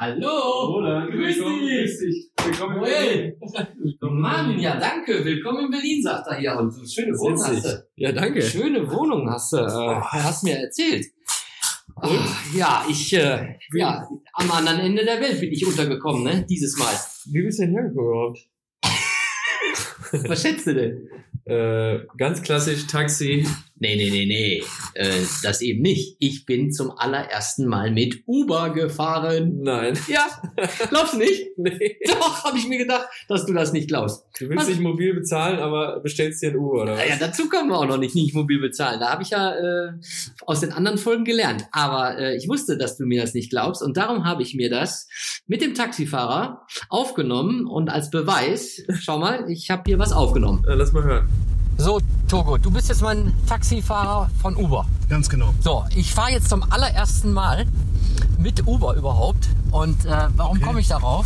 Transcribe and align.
Hallo! 0.00 0.64
Roland, 0.76 1.10
grüß 1.10 1.36
willkommen, 1.36 1.60
dich! 1.60 1.78
grüß 1.78 1.98
dich. 1.98 2.30
Willkommen 2.42 2.76
in. 2.76 2.90
Berlin. 2.90 3.98
Mann, 4.00 4.58
ja 4.58 4.80
danke. 4.80 5.22
Willkommen 5.22 5.66
in 5.66 5.70
Berlin, 5.70 6.02
sagt 6.02 6.26
er 6.26 6.38
hier. 6.38 6.56
Und 6.56 6.72
schöne 6.90 7.12
Wohnung 7.18 7.44
hast 7.44 7.64
du. 7.66 7.86
Ja, 7.96 8.10
danke. 8.10 8.40
Schöne 8.40 8.90
Wohnung 8.90 9.28
hast 9.30 9.52
du. 9.52 9.58
Äh, 9.58 10.00
hast 10.00 10.42
mir 10.42 10.56
erzählt. 10.56 11.04
Und? 11.96 12.18
Ja, 12.54 12.82
ich, 12.88 13.12
äh, 13.12 13.58
ja, 13.74 14.08
am 14.32 14.50
anderen 14.50 14.80
Ende 14.80 15.04
der 15.04 15.20
Welt 15.20 15.38
bin 15.38 15.52
ich 15.52 15.66
untergekommen, 15.66 16.24
ne? 16.24 16.46
Dieses 16.48 16.78
Mal. 16.78 16.94
Wie 17.26 17.42
bist 17.42 17.58
du 17.58 17.64
denn 17.64 17.74
hergekommen 17.74 18.10
überhaupt? 18.10 18.38
Was 20.30 20.40
schätzt 20.40 20.66
du 20.66 20.76
denn? 20.76 21.10
Äh, 21.44 22.06
ganz 22.16 22.40
klassisch 22.40 22.86
Taxi. 22.86 23.46
Nee, 23.82 23.96
nee, 23.96 24.10
nee, 24.10 24.26
nee. 24.26 24.62
Äh, 24.92 25.22
das 25.42 25.62
eben 25.62 25.80
nicht. 25.80 26.16
Ich 26.18 26.44
bin 26.44 26.70
zum 26.70 26.90
allerersten 26.90 27.66
Mal 27.66 27.90
mit 27.90 28.24
Uber 28.26 28.74
gefahren. 28.74 29.62
Nein. 29.62 29.98
Ja, 30.06 30.26
glaubst 30.90 31.14
du 31.14 31.18
nicht? 31.18 31.48
Nee. 31.60 31.98
Doch, 32.06 32.44
habe 32.44 32.56
ich 32.56 32.66
mir 32.68 32.78
gedacht, 32.78 33.06
dass 33.28 33.44
du 33.44 33.52
das 33.52 33.72
nicht 33.74 33.88
glaubst. 33.88 34.24
Du 34.38 34.48
willst 34.48 34.62
Was? 34.62 34.68
nicht 34.68 34.80
mobil 34.80 35.12
bezahlen, 35.12 35.58
aber 35.58 36.00
bestellst 36.00 36.42
dir 36.42 36.50
ein 36.50 36.56
Uber, 36.56 36.82
oder 36.82 36.96
was? 36.96 37.06
Ja, 37.06 37.16
dazu 37.18 37.50
können 37.50 37.68
wir 37.68 37.76
auch 37.76 37.86
noch 37.86 37.98
nicht, 37.98 38.14
nicht 38.14 38.34
mobil 38.34 38.60
bezahlen. 38.60 38.98
Da 38.98 39.10
habe 39.10 39.22
ich 39.22 39.30
ja 39.30 39.54
äh, 39.54 39.92
aus 40.46 40.60
den 40.60 40.72
anderen 40.72 40.96
Folgen 40.96 41.24
gelernt. 41.24 41.66
Aber 41.70 42.16
äh, 42.18 42.36
ich 42.36 42.48
wusste, 42.48 42.78
dass 42.78 42.96
du 42.96 43.04
mir 43.04 43.20
das 43.20 43.34
nicht 43.34 43.50
glaubst 43.50 43.82
und 43.82 43.98
darum 43.98 44.24
habe 44.24 44.42
ich 44.42 44.54
mir 44.54 44.70
das 44.70 45.06
mit 45.46 45.60
dem 45.60 45.74
Taxifahrer 45.74 46.66
aufgenommen 46.88 47.66
und 47.66 47.90
als 47.90 48.10
Beweis, 48.10 48.82
schau 49.00 49.18
mal, 49.18 49.50
ich 49.50 49.70
habe 49.70 49.82
hier 49.86 49.98
was 49.98 50.12
aufgenommen. 50.12 50.64
Äh, 50.66 50.74
lass 50.74 50.92
mal 50.92 51.04
hören. 51.04 51.28
So, 51.80 51.98
Togo, 52.28 52.58
du 52.58 52.70
bist 52.70 52.90
jetzt 52.90 53.00
mein 53.00 53.32
Taxifahrer 53.46 54.28
von 54.42 54.54
Uber. 54.54 54.84
Ganz 55.08 55.30
genau. 55.30 55.54
So, 55.60 55.86
ich 55.94 56.12
fahre 56.12 56.30
jetzt 56.32 56.50
zum 56.50 56.62
allerersten 56.70 57.32
Mal 57.32 57.64
mit 58.36 58.66
Uber 58.66 58.94
überhaupt. 58.96 59.48
Und 59.70 60.04
äh, 60.04 60.28
warum 60.36 60.58
Okay. 60.58 60.66
komme 60.66 60.80
ich 60.80 60.88
darauf? 60.88 61.24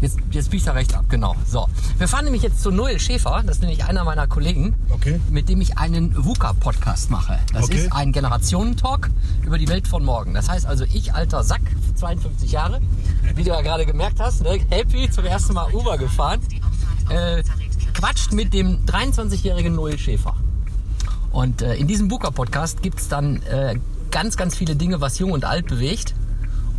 Jetzt, 0.00 0.16
jetzt 0.30 0.46
biege 0.50 0.56
ich 0.56 0.64
da 0.64 0.72
rechts 0.72 0.94
ab, 0.94 1.04
genau. 1.10 1.36
So, 1.46 1.66
wir 1.98 2.08
fahren 2.08 2.24
nämlich 2.24 2.42
jetzt 2.42 2.62
zu 2.62 2.70
Noel 2.70 2.98
Schäfer, 2.98 3.42
das 3.44 3.56
ist 3.56 3.60
nämlich 3.60 3.84
einer 3.84 4.04
meiner 4.04 4.26
Kollegen, 4.26 4.74
Okay. 4.88 5.20
mit 5.28 5.50
dem 5.50 5.60
ich 5.60 5.76
einen 5.76 6.14
VUCA-Podcast 6.24 7.10
mache. 7.10 7.38
Das 7.52 7.64
Okay. 7.64 7.76
ist 7.84 7.92
ein 7.92 8.12
Generationentalk 8.12 9.10
über 9.44 9.58
die 9.58 9.68
Welt 9.68 9.86
von 9.86 10.04
morgen. 10.06 10.32
Das 10.32 10.48
heißt 10.48 10.64
also, 10.64 10.84
ich, 10.84 11.12
alter 11.12 11.44
Sack, 11.44 11.60
52 11.96 12.50
Jahre, 12.50 12.80
wie 13.34 13.44
du 13.44 13.50
ja 13.50 13.60
gerade 13.60 13.84
gemerkt 13.84 14.20
hast, 14.20 14.42
ne, 14.42 14.58
happy, 14.70 15.10
zum 15.10 15.26
ersten 15.26 15.52
Mal 15.52 15.70
Uber 15.74 15.98
gefahren, 15.98 16.40
äh, 17.10 17.42
quatscht 18.04 18.34
mit 18.34 18.52
dem 18.52 18.84
23-jährigen 18.84 19.74
Noel 19.74 19.98
Schäfer. 19.98 20.36
Und 21.32 21.62
äh, 21.62 21.74
in 21.76 21.86
diesem 21.86 22.10
VUCA-Podcast 22.10 22.82
gibt 22.82 23.00
es 23.00 23.08
dann 23.08 23.40
äh, 23.44 23.76
ganz, 24.10 24.36
ganz 24.36 24.54
viele 24.54 24.76
Dinge, 24.76 25.00
was 25.00 25.18
Jung 25.18 25.32
und 25.32 25.46
Alt 25.46 25.68
bewegt. 25.68 26.14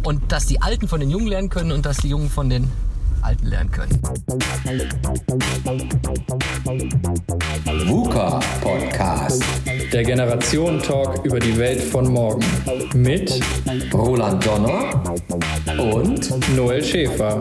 Und 0.04 0.32
dass 0.32 0.46
die 0.46 0.62
Alten 0.62 0.88
von 0.88 1.00
den 1.00 1.10
Jungen 1.10 1.26
lernen 1.26 1.50
können 1.50 1.72
und 1.72 1.84
dass 1.84 1.98
die 1.98 2.10
Jungen 2.10 2.30
von 2.30 2.48
den 2.52 2.70
Alten 3.24 3.48
lernen 3.48 3.72
können. 3.72 4.00
VUCA 7.88 8.40
Podcast. 8.62 9.44
Der 9.92 10.04
Generationen-Talk 10.04 11.26
über 11.26 11.40
die 11.40 11.58
Welt 11.58 11.82
von 11.82 12.14
morgen. 12.14 12.46
Mit 12.94 13.42
Roland 13.92 14.46
Donner 14.46 15.04
und 15.80 16.56
Noel 16.56 16.84
Schäfer. 16.84 17.40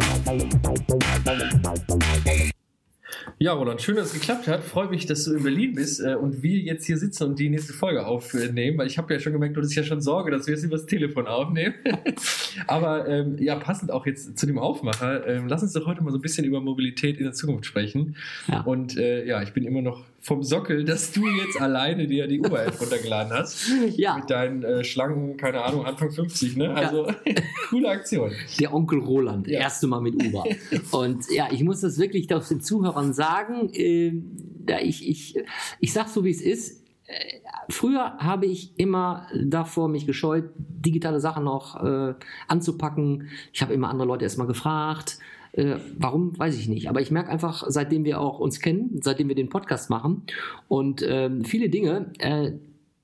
Ja, 3.39 3.53
Roland, 3.53 3.83
schön, 3.83 3.97
dass 3.97 4.09
es 4.09 4.13
geklappt 4.15 4.47
hat. 4.47 4.63
Freut 4.63 4.91
mich, 4.91 5.07
dass 5.07 5.25
du 5.25 5.35
in 5.35 5.43
Berlin 5.43 5.75
bist 5.75 6.01
äh, 6.01 6.15
und 6.15 6.43
wir 6.43 6.57
jetzt 6.59 6.87
hier 6.87 6.97
sitzen 6.97 7.25
und 7.25 7.39
die 7.39 7.49
nächste 7.49 7.73
Folge 7.73 8.07
aufnehmen, 8.07 8.79
weil 8.79 8.87
ich 8.87 8.97
habe 8.97 9.13
ja 9.13 9.19
schon 9.19 9.33
gemerkt, 9.33 9.57
du 9.57 9.61
hast 9.61 9.75
ja 9.75 9.83
schon 9.83 10.01
Sorge, 10.01 10.31
dass 10.31 10.47
wir 10.47 10.55
jetzt 10.55 10.63
über 10.63 10.77
das 10.77 10.87
Telefon 10.87 11.27
aufnehmen. 11.27 11.75
Aber 12.69 13.09
ähm, 13.09 13.37
ja, 13.41 13.57
passend 13.57 13.91
auch 13.91 14.07
jetzt 14.07 14.39
zu 14.39 14.47
dem 14.47 14.59
Aufmacher, 14.59 15.27
ähm, 15.27 15.49
lass 15.49 15.63
uns 15.63 15.73
doch 15.73 15.85
heute 15.87 16.05
mal 16.05 16.13
so 16.13 16.19
ein 16.19 16.23
bisschen 16.23 16.45
über 16.45 16.61
Mobilität 16.61 17.19
in 17.19 17.25
der 17.25 17.33
Zukunft 17.33 17.67
sprechen. 17.67 18.17
Ja. 18.47 18.61
Und 18.61 18.97
äh, 18.97 19.27
ja, 19.27 19.43
ich 19.43 19.53
bin 19.53 19.65
immer 19.65 19.83
noch 19.83 20.05
vom 20.25 20.43
Sockel, 20.43 20.85
dass 20.85 21.13
du 21.13 21.27
jetzt 21.29 21.61
alleine 21.61 22.07
dir 22.07 22.27
die 22.27 22.41
Uber-App 22.41 22.81
runtergeladen 22.81 23.33
hast. 23.33 23.71
Ja. 23.97 24.17
Mit 24.17 24.31
deinen 24.31 24.63
äh, 24.65 24.83
schlanken, 24.83 25.37
keine 25.37 25.63
Ahnung, 25.63 25.85
Anfang 25.85 26.11
50, 26.11 26.57
ne? 26.57 26.71
Also, 26.75 27.07
coole 27.69 27.89
Aktion. 27.91 28.33
Der 28.59 28.73
Onkel 28.75 28.99
Roland, 29.01 29.47
Ja. 29.47 29.61
erste 29.61 29.87
Mal 29.87 30.01
mit 30.01 30.15
Uber. 30.15 30.45
Und 30.99 31.31
ja, 31.31 31.49
ich 31.53 31.63
muss 31.63 31.81
das 31.83 31.99
wirklich 31.99 32.27
doch 32.27 32.47
den 32.47 32.61
Zuhörern 32.63 33.13
sagen. 33.13 33.71
Äh, 33.75 34.13
da 34.65 34.81
ich, 34.81 35.07
ich, 35.07 35.37
ich 35.79 35.93
sag 35.93 36.09
so, 36.09 36.25
wie 36.25 36.31
es 36.31 36.41
ist. 36.41 36.83
Äh, 37.07 37.41
Früher 37.69 38.17
habe 38.19 38.47
ich 38.47 38.79
immer 38.79 39.27
davor 39.35 39.89
mich 39.89 40.07
gescheut, 40.07 40.51
digitale 40.57 41.21
Sachen 41.21 41.45
noch 41.45 41.83
äh, 41.83 42.15
anzupacken. 42.49 43.29
Ich 43.53 43.63
habe 43.63 43.73
immer 43.75 43.89
andere 43.91 44.09
Leute 44.09 44.25
erstmal 44.25 44.47
gefragt. 44.47 45.19
Äh, 45.55 45.77
warum, 45.97 46.37
weiß 46.39 46.59
ich 46.59 46.69
nicht. 46.69 46.89
Aber 46.89 47.01
ich 47.01 47.11
merke 47.11 47.31
einfach, 47.31 47.65
seitdem 47.69 48.05
wir 48.05 48.21
auch 48.21 48.41
uns 48.41 48.61
kennen, 48.61 48.99
seitdem 49.01 49.29
wir 49.29 49.37
den 49.37 49.49
Podcast 49.49 49.89
machen 49.89 50.23
und 50.69 51.05
ähm, 51.07 51.45
viele 51.45 51.69
Dinge, 51.69 52.11
äh, 52.19 52.53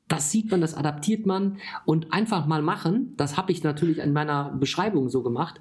das 0.09 0.33
sieht 0.33 0.50
man, 0.50 0.60
das 0.60 0.75
adaptiert 0.75 1.25
man 1.25 1.59
und 1.84 2.12
einfach 2.12 2.47
mal 2.47 2.62
machen. 2.62 3.15
Das 3.16 3.37
habe 3.37 3.53
ich 3.53 3.62
natürlich 3.62 3.99
in 3.99 4.12
meiner 4.12 4.50
Beschreibung 4.59 5.09
so 5.09 5.22
gemacht. 5.22 5.60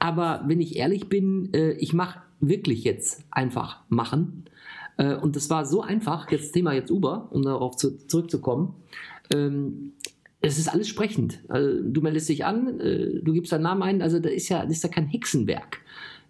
Aber 0.00 0.42
wenn 0.46 0.60
ich 0.60 0.74
ehrlich 0.74 1.08
bin, 1.08 1.54
äh, 1.54 1.72
ich 1.74 1.92
mache 1.92 2.18
wirklich 2.40 2.82
jetzt 2.82 3.24
einfach 3.30 3.82
machen. 3.88 4.46
Äh, 4.96 5.14
und 5.14 5.36
das 5.36 5.48
war 5.48 5.64
so 5.64 5.82
einfach, 5.82 6.28
jetzt 6.32 6.52
Thema 6.52 6.72
jetzt 6.72 6.90
Uber, 6.90 7.28
um 7.30 7.42
darauf 7.42 7.76
zu, 7.76 7.96
zurückzukommen. 8.08 8.74
Ähm, 9.32 9.92
es 10.40 10.58
ist 10.58 10.68
alles 10.68 10.88
sprechend. 10.88 11.38
Also, 11.48 11.80
du 11.80 12.00
meldest 12.00 12.28
dich 12.28 12.44
an, 12.44 12.80
äh, 12.80 13.20
du 13.22 13.32
gibst 13.32 13.52
deinen 13.52 13.62
Namen 13.62 13.82
ein, 13.82 14.02
also 14.02 14.18
da 14.18 14.28
ist 14.28 14.48
ja, 14.48 14.64
das 14.64 14.72
ist 14.72 14.82
ja 14.82 14.90
kein 14.90 15.06
Hexenwerk. 15.06 15.78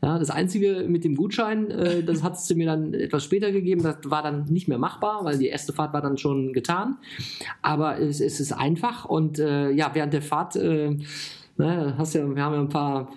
Ja, 0.05 0.19
das 0.19 0.29
Einzige 0.29 0.85
mit 0.87 1.03
dem 1.03 1.17
Gutschein, 1.17 1.71
äh, 1.71 2.03
das 2.03 2.23
hat 2.23 2.39
sie 2.39 2.55
mir 2.55 2.67
dann 2.67 2.93
etwas 2.93 3.25
später 3.25 3.53
gegeben, 3.53 3.83
das 3.83 3.97
war 4.05 4.23
dann 4.23 4.45
nicht 4.53 4.69
mehr 4.69 4.77
machbar, 4.77 5.25
weil 5.25 5.39
die 5.39 5.47
erste 5.47 5.73
Fahrt 5.73 5.95
war 5.95 6.03
dann 6.03 6.19
schon 6.19 6.53
getan. 6.53 6.99
Aber 7.63 7.99
es, 7.99 8.21
es 8.21 8.39
ist 8.39 8.53
einfach 8.53 9.07
und 9.07 9.39
äh, 9.39 9.71
ja, 9.71 9.93
während 9.95 10.13
der 10.13 10.21
Fahrt, 10.21 10.57
äh, 10.57 10.99
ne, 11.57 11.95
hast 11.97 12.13
ja, 12.15 12.23
wir 12.23 12.45
haben 12.45 12.53
ja 12.53 12.61
ein 12.61 12.69
paar, 12.69 13.13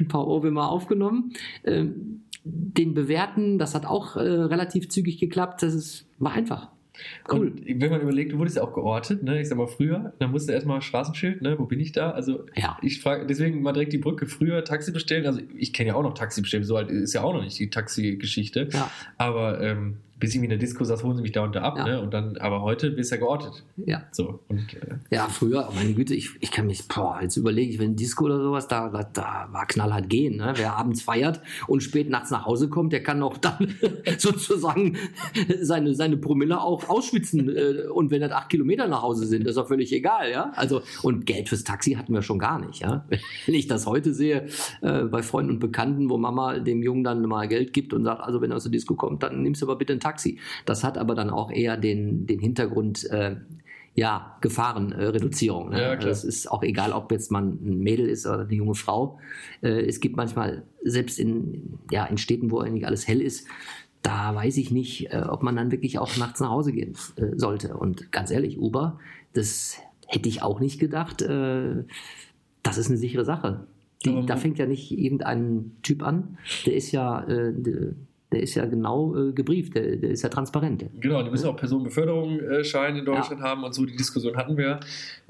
ein 0.00 0.08
paar 0.08 0.26
Ohrwürmer 0.26 0.68
aufgenommen. 0.68 1.32
Ähm, 1.62 2.22
den 2.42 2.92
bewerten, 2.92 3.60
das 3.60 3.76
hat 3.76 3.86
auch 3.86 4.16
äh, 4.16 4.20
relativ 4.20 4.88
zügig 4.88 5.20
geklappt, 5.20 5.62
das 5.62 5.74
ist, 5.74 6.06
war 6.18 6.32
einfach. 6.32 6.72
Cool. 7.30 7.48
Und 7.48 7.80
wenn 7.80 7.90
man 7.90 8.00
überlegt, 8.02 8.32
du 8.32 8.38
wurdest 8.38 8.56
ja 8.56 8.62
auch 8.62 8.72
geortet, 8.74 9.22
ne? 9.22 9.40
Ich 9.40 9.48
sag 9.48 9.56
mal 9.58 9.66
früher, 9.66 10.12
dann 10.18 10.30
musste 10.30 10.52
erstmal 10.52 10.82
Straßenschild, 10.82 11.40
ne? 11.42 11.58
Wo 11.58 11.64
bin 11.64 11.80
ich 11.80 11.92
da? 11.92 12.10
Also 12.10 12.46
Ja. 12.54 12.76
ich 12.82 13.00
frage 13.00 13.26
deswegen 13.26 13.62
mal 13.62 13.72
direkt 13.72 13.92
die 13.92 13.98
Brücke 13.98 14.26
früher 14.26 14.64
Taxi 14.64 14.92
bestellen. 14.92 15.26
Also 15.26 15.40
ich 15.56 15.72
kenne 15.72 15.88
ja 15.88 15.94
auch 15.94 16.02
noch 16.02 16.14
Taxi 16.14 16.42
bestellen, 16.42 16.64
so 16.64 16.76
alt 16.76 16.90
ist 16.90 17.14
ja 17.14 17.22
auch 17.22 17.32
noch 17.32 17.42
nicht 17.42 17.58
die 17.58 17.70
Taxi-Geschichte. 17.70 18.68
Ja. 18.72 18.90
Aber 19.18 19.60
ähm, 19.60 19.98
bis 20.22 20.34
ich 20.34 20.40
mich 20.40 20.44
in 20.44 20.50
der 20.50 20.58
Disco 20.60 20.84
saß, 20.84 21.02
holen 21.02 21.16
sie 21.16 21.22
mich 21.22 21.32
da 21.32 21.42
und 21.42 21.56
da 21.56 21.62
ab, 21.62 21.76
Ja. 21.78 21.84
ne? 21.84 22.00
Und 22.00 22.14
dann, 22.14 22.36
aber 22.36 22.62
heute 22.62 22.92
bist 22.92 23.10
du 23.10 23.16
ja 23.16 23.20
geortet. 23.20 23.64
Ja. 23.76 24.04
So. 24.12 24.38
Und 24.48 24.72
äh, 24.74 24.94
Ja, 25.10 25.26
früher, 25.26 25.68
meine 25.74 25.92
Güte, 25.94 26.14
ich, 26.14 26.30
ich 26.38 26.52
kann 26.52 26.68
mich, 26.68 26.86
boah, 26.86 27.18
jetzt 27.20 27.36
überlege 27.36 27.72
ich, 27.72 27.80
wenn 27.80 27.96
Disco 27.96 28.26
oder 28.26 28.40
sowas, 28.40 28.68
da, 28.68 28.88
da, 28.88 29.02
da 29.12 29.48
war 29.50 29.66
knallhart 29.66 30.08
gehen. 30.08 30.36
Ne? 30.36 30.52
Wer 30.54 30.76
abends 30.76 31.02
feiert 31.02 31.40
und 31.66 31.82
spät 31.82 32.08
nachts 32.08 32.30
nach 32.30 32.46
Hause 32.46 32.68
kommt, 32.68 32.92
der 32.92 33.02
kann 33.02 33.20
auch 33.20 33.36
dann 33.36 33.74
sozusagen 34.18 34.96
seine, 35.60 35.94
seine 35.96 36.16
Promille 36.16 36.60
auch 36.60 36.88
ausschwitzen. 36.88 37.48
äh, 37.48 37.88
Und 37.92 38.12
wenn 38.12 38.20
das 38.20 38.30
acht 38.30 38.48
Kilometer 38.48 38.86
nach 38.86 39.02
Hause 39.02 39.26
sind, 39.26 39.44
ist 39.48 39.56
auch 39.56 39.66
völlig 39.66 39.92
egal, 39.92 40.30
ja. 40.30 40.52
Also, 40.54 40.82
und 41.02 41.26
Geld 41.26 41.48
fürs 41.48 41.64
Taxi 41.64 41.94
hatten 41.94 42.14
wir 42.14 42.22
schon 42.22 42.38
gar 42.38 42.64
nicht, 42.64 42.80
ja. 42.80 43.04
Wenn 43.46 43.54
ich 43.56 43.66
das 43.66 43.86
heute 43.86 44.14
sehe, 44.14 44.46
äh, 44.82 45.02
bei 45.02 45.22
Freunden 45.24 45.50
und 45.52 45.58
Bekannten, 45.58 46.10
wo 46.10 46.16
Mama 46.16 46.60
dem 46.60 46.80
Jungen 46.80 47.02
dann 47.02 47.22
mal 47.22 47.48
Geld 47.48 47.72
gibt 47.72 47.92
und 47.92 48.04
sagt, 48.04 48.20
also 48.22 48.40
wenn 48.40 48.50
er 48.52 48.56
aus 48.56 48.62
der 48.62 48.70
Disco 48.72 48.94
kommt, 48.94 49.22
dann 49.24 49.42
nimmst 49.42 49.62
du 49.62 49.66
aber 49.66 49.76
bitte 49.76 49.92
ein 49.92 49.98
Taxi. 50.00 50.11
Das 50.64 50.84
hat 50.84 50.98
aber 50.98 51.14
dann 51.14 51.30
auch 51.30 51.50
eher 51.50 51.76
den, 51.76 52.26
den 52.26 52.40
Hintergrund, 52.40 53.08
äh, 53.10 53.36
ja, 53.94 54.38
Gefahrenreduzierung. 54.40 55.70
Ne? 55.70 55.80
Ja, 55.80 55.88
also 55.90 56.00
klar. 56.00 56.12
es 56.12 56.24
ist 56.24 56.50
auch 56.50 56.62
egal, 56.62 56.92
ob 56.92 57.12
jetzt 57.12 57.30
man 57.30 57.58
ein 57.62 57.78
Mädel 57.80 58.08
ist 58.08 58.26
oder 58.26 58.40
eine 58.40 58.54
junge 58.54 58.74
Frau. 58.74 59.18
Äh, 59.62 59.86
es 59.86 60.00
gibt 60.00 60.16
manchmal, 60.16 60.64
selbst 60.82 61.18
in, 61.18 61.78
ja, 61.90 62.06
in 62.06 62.16
Städten, 62.16 62.50
wo 62.50 62.60
eigentlich 62.60 62.86
alles 62.86 63.06
hell 63.06 63.20
ist, 63.20 63.46
da 64.00 64.34
weiß 64.34 64.56
ich 64.56 64.70
nicht, 64.70 65.12
äh, 65.12 65.24
ob 65.28 65.42
man 65.42 65.56
dann 65.56 65.70
wirklich 65.70 65.98
auch 65.98 66.16
nachts 66.16 66.40
nach 66.40 66.50
Hause 66.50 66.72
gehen 66.72 66.94
äh, 67.16 67.36
sollte. 67.36 67.76
Und 67.76 68.10
ganz 68.12 68.30
ehrlich, 68.30 68.58
Uber, 68.58 68.98
das 69.32 69.78
hätte 70.06 70.28
ich 70.28 70.42
auch 70.42 70.58
nicht 70.58 70.80
gedacht. 70.80 71.22
Äh, 71.22 71.84
das 72.62 72.78
ist 72.78 72.88
eine 72.88 72.96
sichere 72.96 73.24
Sache. 73.24 73.66
Die, 74.04 74.26
da 74.26 74.36
fängt 74.36 74.58
ja 74.58 74.66
nicht 74.66 74.90
irgendein 74.90 75.76
Typ 75.82 76.02
an. 76.02 76.36
Der 76.66 76.74
ist 76.74 76.90
ja, 76.90 77.22
äh, 77.22 77.52
der, 77.54 77.94
Der 78.32 78.42
ist 78.42 78.54
ja 78.54 78.64
genau 78.66 79.14
äh, 79.16 79.32
gebrieft, 79.32 79.74
der, 79.74 79.96
der 79.96 80.10
ist 80.10 80.22
ja 80.22 80.28
transparent. 80.28 80.84
Genau, 81.00 81.22
die 81.22 81.30
müssen 81.30 81.46
auch 81.48 81.56
Personenbeförderungsschein 81.56 82.96
in 82.96 83.04
Deutschland 83.04 83.40
haben 83.42 83.64
und 83.64 83.74
so. 83.74 83.84
Die 83.84 83.96
Diskussion 83.96 84.36
hatten 84.36 84.56
wir. 84.56 84.80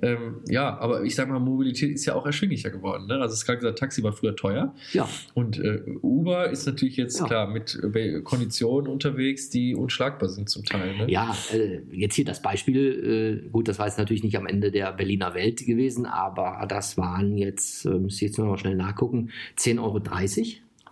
Ähm, 0.00 0.36
ja, 0.48 0.78
aber 0.78 1.02
ich 1.04 1.14
sag 1.14 1.28
mal, 1.28 1.38
Mobilität 1.38 1.92
ist 1.92 2.04
ja 2.06 2.14
auch 2.14 2.26
erschwinglicher 2.26 2.70
geworden. 2.70 3.06
Ne? 3.06 3.14
Also 3.14 3.32
es 3.34 3.40
ist 3.40 3.46
gerade 3.46 3.58
gesagt, 3.58 3.78
Taxi 3.78 4.02
war 4.02 4.12
früher 4.12 4.34
teuer. 4.36 4.74
Ja, 4.92 5.08
Und 5.34 5.58
äh, 5.58 5.82
Uber 6.02 6.50
ist 6.50 6.66
natürlich 6.66 6.96
jetzt 6.96 7.20
Ja. 7.20 7.26
klar 7.26 7.46
mit 7.48 7.78
äh, 7.94 8.20
Konditionen 8.22 8.90
unterwegs, 8.90 9.50
die 9.50 9.74
unschlagbar 9.74 10.28
sind 10.28 10.48
zum 10.48 10.64
Teil. 10.64 10.96
Ne? 10.96 11.10
ja 11.10 11.34
äh, 11.52 11.80
jetzt 11.92 12.14
hier 12.14 12.24
das 12.24 12.42
Beispiel, 12.42 13.42
äh, 13.44 13.48
gut, 13.50 13.68
das 13.68 13.78
war 13.78 13.86
jetzt 13.86 13.98
natürlich 13.98 14.22
nicht 14.22 14.36
am 14.36 14.46
Ende 14.46 14.70
der 14.70 14.92
Berliner 14.92 15.34
Welt 15.34 15.64
gewesen, 15.64 16.06
aber 16.06 16.64
das 16.68 16.96
waren 16.98 17.36
jetzt, 17.36 17.84
äh, 17.84 17.90
muss 17.90 18.16
ich 18.16 18.22
jetzt 18.22 18.38
nur 18.38 18.46
noch 18.48 18.58
schnell 18.58 18.74
nachgucken, 18.76 19.30
10,30 19.58 19.80
Euro. 19.80 20.00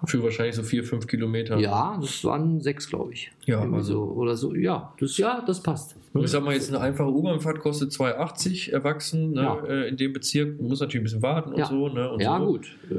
Für 0.06 0.22
wahrscheinlich 0.22 0.54
so 0.56 0.62
vier, 0.62 0.82
fünf 0.82 1.06
Kilometer. 1.06 1.58
Ja, 1.58 1.98
das 2.00 2.24
waren 2.24 2.60
sechs, 2.60 2.88
glaube 2.88 3.12
ich. 3.12 3.30
Ja, 3.44 3.58
Irgendwie 3.60 3.76
also- 3.78 3.92
so, 3.92 4.02
oder 4.12 4.36
so. 4.36 4.54
Ja, 4.54 4.94
das, 4.98 5.18
ja, 5.18 5.42
das 5.46 5.62
passt. 5.62 5.96
Ich 6.18 6.28
sag 6.30 6.42
mal, 6.42 6.54
jetzt 6.54 6.68
eine 6.70 6.80
einfache 6.80 7.10
U-Bahn-Fahrt 7.12 7.60
kostet 7.60 7.92
2,80 7.92 8.72
erwachsen 8.72 9.32
ne, 9.32 9.42
Ja. 9.42 9.60
äh, 9.64 9.88
in 9.88 9.96
dem 9.96 10.12
Bezirk. 10.12 10.58
Man 10.58 10.68
muss 10.68 10.80
natürlich 10.80 11.02
ein 11.02 11.04
bisschen 11.04 11.22
warten 11.22 11.50
und 11.50 11.58
Ja. 11.58 11.66
so. 11.66 11.88
Ne, 11.88 12.10
und 12.10 12.20
ja, 12.20 12.38
so. 12.38 12.46
gut. 12.46 12.76
Äh, 12.90 12.94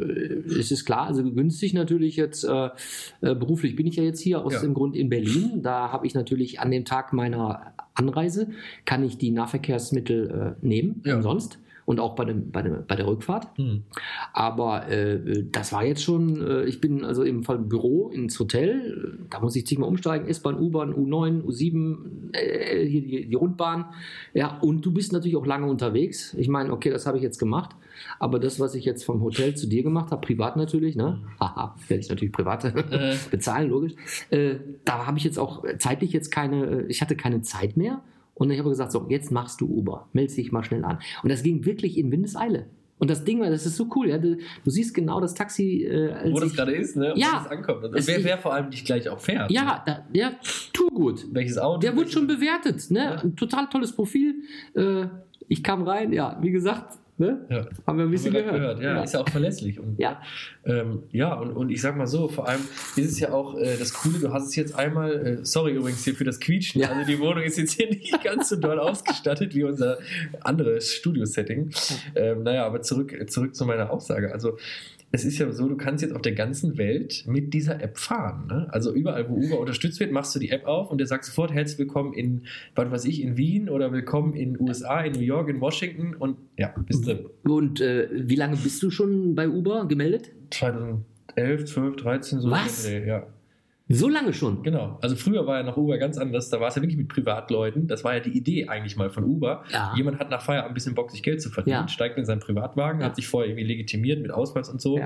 Es 0.60 0.72
ist 0.72 0.86
klar, 0.86 1.08
also 1.08 1.24
günstig 1.24 1.74
natürlich 1.74 2.16
jetzt. 2.16 2.44
Äh, 2.46 2.70
äh, 3.22 3.36
beruflich 3.36 3.76
bin 3.76 3.88
ich 3.88 3.96
ja 3.98 4.04
jetzt 4.04 4.20
hier 4.22 4.46
aus 4.46 4.54
Ja. 4.54 4.62
dem 4.62 4.74
Grund 4.74 4.96
in 4.96 5.10
Berlin. 5.10 5.62
Da 5.62 5.92
habe 5.92 6.06
ich 6.08 6.14
natürlich 6.14 6.60
an 6.60 6.72
dem 6.72 6.86
Tag 6.86 7.12
meiner 7.14 7.74
Anreise, 7.96 8.48
kann 8.86 9.04
ich 9.04 9.18
die 9.18 9.32
Nahverkehrsmittel 9.32 10.56
äh, 10.62 10.66
nehmen, 10.66 11.02
Ja. 11.06 11.16
umsonst. 11.18 11.58
Und 11.86 12.00
auch 12.00 12.16
bei, 12.16 12.26
dem, 12.26 12.52
bei, 12.52 12.62
dem, 12.62 12.86
bei 12.88 12.96
der 12.96 13.08
Rückfahrt. 13.08 13.48
Hm. 13.58 13.84
Aber 14.34 14.88
äh, 14.88 15.46
das 15.52 15.74
war 15.74 15.84
jetzt 15.84 16.04
schon, 16.04 16.42
äh, 16.42 16.64
ich 16.66 16.80
bin 16.80 17.04
also 17.04 17.24
im 17.24 17.44
Fall 17.44 17.58
Büro 17.58 18.10
ins 18.10 18.40
Hotel, 18.40 19.20
da 19.30 19.40
muss 19.40 19.56
ich 19.56 19.66
zigmal 19.66 19.90
umsteigen, 19.90 20.28
S-Bahn, 20.28 20.60
U-Bahn, 20.60 20.94
U9, 20.94 21.44
U7, 21.44 22.34
äh, 22.34 22.86
hier 22.86 23.02
die, 23.02 23.28
die 23.28 23.36
Rundbahn. 23.36 23.86
Ja, 24.34 24.60
und 24.60 24.86
du 24.86 24.94
bist 24.94 25.12
natürlich 25.12 25.36
auch 25.36 25.46
lange 25.46 25.68
unterwegs. 25.68 26.34
Ich 26.36 26.48
meine, 26.48 26.72
okay, 26.72 26.90
das 26.90 27.06
habe 27.06 27.18
ich 27.18 27.24
jetzt 27.24 27.40
gemacht, 27.40 27.76
aber 28.20 28.40
das, 28.40 28.60
was 28.60 28.76
ich 28.76 28.86
jetzt 28.86 29.04
vom 29.04 29.22
Hotel 29.22 29.56
zu 29.56 29.68
dir 29.68 29.84
gemacht 29.84 30.12
habe, 30.12 30.22
privat 30.22 30.56
natürlich, 30.56 30.96
ne? 30.96 31.20
Haha, 31.40 31.76
werde 31.88 32.02
ich 32.02 32.10
natürlich 32.10 32.32
privat 32.32 32.62
Äh. 32.66 33.16
bezahlen, 33.32 33.70
logisch. 33.70 33.94
Äh, 34.30 34.56
da 34.86 35.06
habe 35.06 35.18
ich 35.18 35.24
jetzt 35.24 35.40
auch 35.40 35.64
zeitlich 35.80 36.12
jetzt 36.12 36.32
keine, 36.32 36.66
äh, 36.66 36.86
ich 36.88 37.02
hatte 37.02 37.16
keine 37.16 37.42
Zeit 37.42 37.78
mehr. 37.78 38.02
Und 38.34 38.50
ich 38.52 38.60
habe 38.60 38.70
gesagt, 38.70 38.92
so, 38.92 39.06
jetzt 39.10 39.32
machst 39.32 39.62
du 39.62 39.66
Uber, 39.68 40.08
melde 40.14 40.34
dich 40.34 40.52
mal 40.52 40.64
schnell 40.64 40.84
an. 40.86 41.00
Und 41.24 41.32
das 41.32 41.44
ging 41.44 41.66
wirklich 41.66 41.98
in 41.98 42.12
Windeseile. 42.12 42.66
Und 42.98 43.10
das 43.10 43.24
Ding 43.24 43.40
war, 43.40 43.50
das 43.50 43.66
ist 43.66 43.78
so 43.78 43.88
cool, 43.96 44.10
ja. 44.10 44.20
Du, 44.20 44.38
du 44.64 44.70
siehst 44.70 44.94
genau 44.94 45.20
das 45.20 45.34
Taxi, 45.34 45.84
äh, 45.86 46.32
Wo 46.32 46.40
das 46.40 46.54
gerade 46.54 46.72
ist, 46.74 46.96
ne? 46.96 47.14
Und 47.14 47.20
Ja. 47.20 47.28
wo 47.32 47.38
das 47.44 47.48
ankommt. 47.58 47.84
Und 47.84 47.96
Es- 47.96 48.08
wer, 48.08 48.24
wer 48.24 48.38
vor 48.38 48.54
allem 48.54 48.70
dich 48.70 48.86
gleich 48.86 49.10
auch 49.10 49.20
fährt. 49.20 49.50
Ja, 49.52 49.82
da, 49.86 50.06
der, 50.14 50.34
tu 50.72 50.88
gut. 50.90 51.26
Welches 51.32 51.58
Auto? 51.58 51.80
Der 51.80 51.96
wurde 51.96 52.12
schon 52.12 52.28
bewertet, 52.28 52.92
ne? 52.92 53.00
Ja. 53.00 53.12
Ein 53.22 53.36
total 53.36 53.68
tolles 53.70 53.92
Profil. 53.92 54.36
Äh, 54.76 55.06
ich 55.48 55.64
kam 55.64 55.82
rein, 55.84 56.14
ja, 56.14 56.38
wie 56.42 56.52
gesagt, 56.52 57.00
ne? 57.22 57.46
Ja. 57.50 57.66
Haben 57.88 57.98
wir 58.00 58.06
ein 58.06 58.12
bisschen 58.12 58.34
wir 58.34 58.44
gehört. 58.44 58.80
grad 58.80 58.84
Ja, 58.84 59.04
ist 59.04 59.14
ja 59.14 59.22
auch 59.22 59.30
verlässlich. 59.30 59.80
Und, 59.80 59.98
Ja. 60.00 60.22
ähm, 60.66 61.04
ja 61.12 61.34
und, 61.36 61.52
und 61.54 61.70
ich 61.70 61.80
sag 61.82 61.96
mal 61.96 62.08
so, 62.08 62.28
vor 62.28 62.48
allem 62.50 62.62
ist 62.98 63.12
es 63.12 63.20
ja 63.20 63.32
auch 63.32 63.58
äh, 63.58 63.78
das 63.78 63.94
Coole, 63.94 64.20
du 64.20 64.34
hast 64.34 64.48
es 64.48 64.56
jetzt 64.56 64.76
einmal, 64.76 65.14
äh, 65.26 65.46
sorry 65.46 65.72
übrigens 65.74 66.04
hier 66.04 66.16
für 66.16 66.26
das 66.26 66.40
Quietschen, 66.40 66.82
Ja. 66.82 66.90
also 66.90 67.10
die 67.10 67.20
Wohnung 67.20 67.44
ist 67.44 67.58
jetzt 67.58 67.74
hier 67.74 67.90
nicht 67.90 68.22
ganz 68.24 68.50
so 68.50 68.58
doll 68.58 68.80
ausgestattet 68.80 69.56
wie 69.56 69.64
unser 69.64 70.00
anderes 70.42 70.92
Studio-Setting. 70.94 71.72
Ähm, 72.16 72.44
naja, 72.44 72.66
aber 72.66 72.82
zurück, 72.82 73.16
zurück 73.30 73.56
zu 73.56 73.66
meiner 73.66 73.92
Aussage. 73.92 74.34
Also 74.34 74.58
es 75.12 75.26
ist 75.26 75.38
ja 75.40 75.52
so, 75.52 75.68
du 75.68 75.76
kannst 75.76 76.02
jetzt 76.02 76.14
auf 76.16 76.22
der 76.22 76.32
ganzen 76.32 76.78
Welt 76.78 77.26
mit 77.28 77.54
dieser 77.54 77.82
App 77.82 77.98
fahren. 77.98 78.48
Ne? 78.48 78.68
Also 78.72 78.94
überall, 78.94 79.30
wo 79.30 79.36
Uber 79.36 79.60
unterstützt 79.60 80.00
wird, 80.00 80.12
machst 80.12 80.34
du 80.36 80.40
die 80.40 80.50
App 80.50 80.66
auf 80.66 80.90
und 80.90 81.00
der 81.00 81.08
sagt 81.08 81.26
sofort 81.26 81.52
herzlich 81.52 81.80
willkommen 81.80 82.14
in, 82.14 82.46
was 82.76 82.92
weiß 82.92 83.06
ich, 83.06 83.22
in 83.22 83.36
Wien 83.36 83.68
oder 83.68 83.92
willkommen 83.92 84.36
in 84.36 84.60
USA, 84.60 85.02
in 85.02 85.12
New 85.14 85.20
York, 85.20 85.50
in 85.50 85.60
Washington 85.60 86.16
und 86.16 86.38
ja, 86.58 86.74
bist 86.88 87.06
drin. 87.06 87.26
Und 87.44 87.82
äh, 87.82 88.08
wie 88.12 88.36
lange 88.36 88.56
bist 88.56 88.82
du 88.84 88.90
schon 88.90 89.36
bei 89.36 89.50
Uber 89.50 89.86
gemeldet? 89.86 90.32
2011, 90.52 91.66
12, 91.66 91.96
13, 91.98 92.40
so. 92.40 92.50
Was? 92.50 92.90
Ja, 92.90 93.28
So 93.94 94.10
lange 94.10 94.34
schon. 94.34 94.64
genau. 94.64 94.98
Also 95.02 95.16
früher 95.16 95.46
war 95.48 95.58
ja 95.58 95.64
noch 95.64 95.78
Uber 95.78 95.98
ganz 95.98 96.18
anders. 96.18 96.50
Da 96.50 96.60
war 96.60 96.68
es 96.70 96.76
ja 96.76 96.82
wirklich 96.82 96.98
mit 96.98 97.08
Privatleuten. 97.08 97.88
Das 97.88 98.04
war 98.04 98.14
ja 98.14 98.20
die 98.20 98.32
Idee 98.38 98.68
eigentlich 98.68 98.96
mal 98.98 99.10
von 99.10 99.24
Uber. 99.24 99.64
Ja. 99.72 99.94
Jemand 99.96 100.20
hat 100.20 100.30
nach 100.30 100.42
Feierabend 100.42 100.72
ein 100.72 100.74
bisschen 100.74 100.96
Bock, 100.96 101.12
sich 101.12 101.24
Geld 101.24 101.42
zu 101.42 101.50
verdienen, 101.50 101.82
Ja. 101.82 101.88
steigt 101.88 102.18
in 102.18 102.26
seinen 102.26 102.40
Privatwagen, 102.42 103.00
Ja. 103.02 103.08
hat 103.08 103.16
sich 103.16 103.28
vorher 103.28 103.50
irgendwie 103.50 103.66
legitimiert 103.68 104.22
mit 104.22 104.32
Ausweis 104.32 104.70
und 104.70 104.82
so 104.82 105.00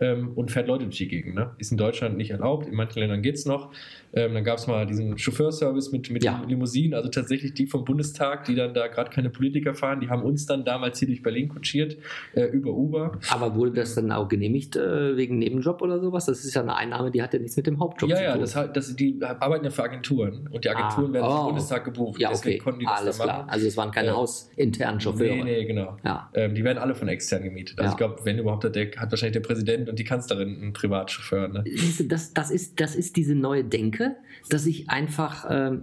ähm, 0.00 0.32
und 0.34 0.50
fährt 0.50 0.66
Leute 0.68 0.84
durch 0.84 0.96
die 0.98 1.08
Gegend. 1.08 1.34
Ne? 1.34 1.50
Ist 1.58 1.72
in 1.72 1.78
Deutschland 1.78 2.16
nicht 2.16 2.30
erlaubt, 2.30 2.66
in 2.66 2.74
manchen 2.74 2.98
Ländern 3.00 3.22
geht 3.22 3.36
es 3.36 3.46
noch. 3.46 3.70
Ähm, 4.12 4.34
dann 4.34 4.44
gab 4.44 4.58
es 4.58 4.66
mal 4.66 4.86
diesen 4.86 5.16
Chauffeurservice 5.18 5.92
mit, 5.92 6.10
mit 6.10 6.24
Ja. 6.24 6.42
Limousinen, 6.46 6.94
also 6.94 7.08
tatsächlich 7.08 7.54
die 7.54 7.66
vom 7.66 7.84
Bundestag, 7.84 8.44
die 8.44 8.54
dann 8.54 8.74
da 8.74 8.88
gerade 8.88 9.10
keine 9.10 9.30
Politiker 9.30 9.74
fahren, 9.74 10.00
die 10.00 10.08
haben 10.08 10.22
uns 10.22 10.46
dann 10.46 10.64
damals 10.64 10.98
hier 10.98 11.08
durch 11.08 11.22
Berlin 11.22 11.48
kutschiert 11.48 11.96
äh, 12.34 12.44
über 12.46 12.70
Uber. 12.72 13.12
Aber 13.30 13.54
wurde 13.54 13.72
das 13.72 13.94
dann 13.94 14.10
auch 14.12 14.28
genehmigt 14.28 14.76
äh, 14.76 15.16
wegen 15.16 15.38
Nebenjob 15.38 15.80
oder 15.82 16.00
sowas? 16.00 16.26
Das 16.26 16.44
ist 16.44 16.54
ja 16.54 16.62
eine 16.62 16.74
Einnahme, 16.74 17.10
die 17.10 17.22
hat 17.22 17.32
ja 17.34 17.38
nichts 17.40 17.56
mit 17.56 17.66
dem 17.66 17.78
Hauptjob 17.78 18.10
Ja, 18.10 18.16
zu 18.16 18.22
ja, 18.22 18.32
tun. 18.32 18.40
das, 18.40 18.56
hat- 18.56 18.76
das, 18.76 18.96
die 18.96 19.18
arbeiten 19.22 19.64
ja 19.64 19.70
für 19.70 19.84
Agenturen 19.84 20.48
und 20.50 20.64
die 20.64 20.70
Agenturen 20.70 21.10
Ah, 21.10 21.12
werden 21.14 21.26
vom 21.30 21.40
oh. 21.40 21.46
Bundestag 21.46 21.84
gebucht. 21.84 22.20
ja, 22.20 22.32
okay, 22.32 22.60
das 22.64 22.86
alles 22.98 23.18
klar. 23.18 23.46
Also 23.48 23.66
es 23.66 23.76
waren 23.76 23.90
keine 23.90 24.08
Äh, 24.08 24.12
hausinternen 24.12 25.00
Chauffeure. 25.00 25.36
Nee, 25.36 25.42
nee, 25.44 25.64
genau. 25.66 25.96
Ja. 26.04 26.30
Ähm, 26.34 26.54
die 26.54 26.64
werden 26.64 26.78
alle 26.78 26.94
von 26.94 27.08
extern 27.08 27.42
gemietet. 27.44 27.78
Also 27.78 27.88
Ja. 27.88 27.92
ich 27.92 27.96
glaube, 27.96 28.16
wenn 28.24 28.38
überhaupt, 28.38 28.64
hat, 28.64 28.74
der, 28.74 28.90
hat 28.96 29.10
wahrscheinlich 29.12 29.34
der 29.34 29.40
Präsident 29.40 29.88
und 29.88 29.98
die 29.98 30.04
Kanzlerin 30.04 30.56
einen 30.60 30.72
Privatchauffeur. 30.72 31.48
Ne? 31.48 31.64
Das, 32.08 32.32
das, 32.34 32.50
ist, 32.50 32.80
das 32.80 32.94
ist 32.96 33.16
diese 33.16 33.34
neue 33.34 33.64
Denke, 33.64 33.99
dass 34.48 34.66
ich 34.66 34.90
einfach, 34.90 35.46
ähm, 35.50 35.82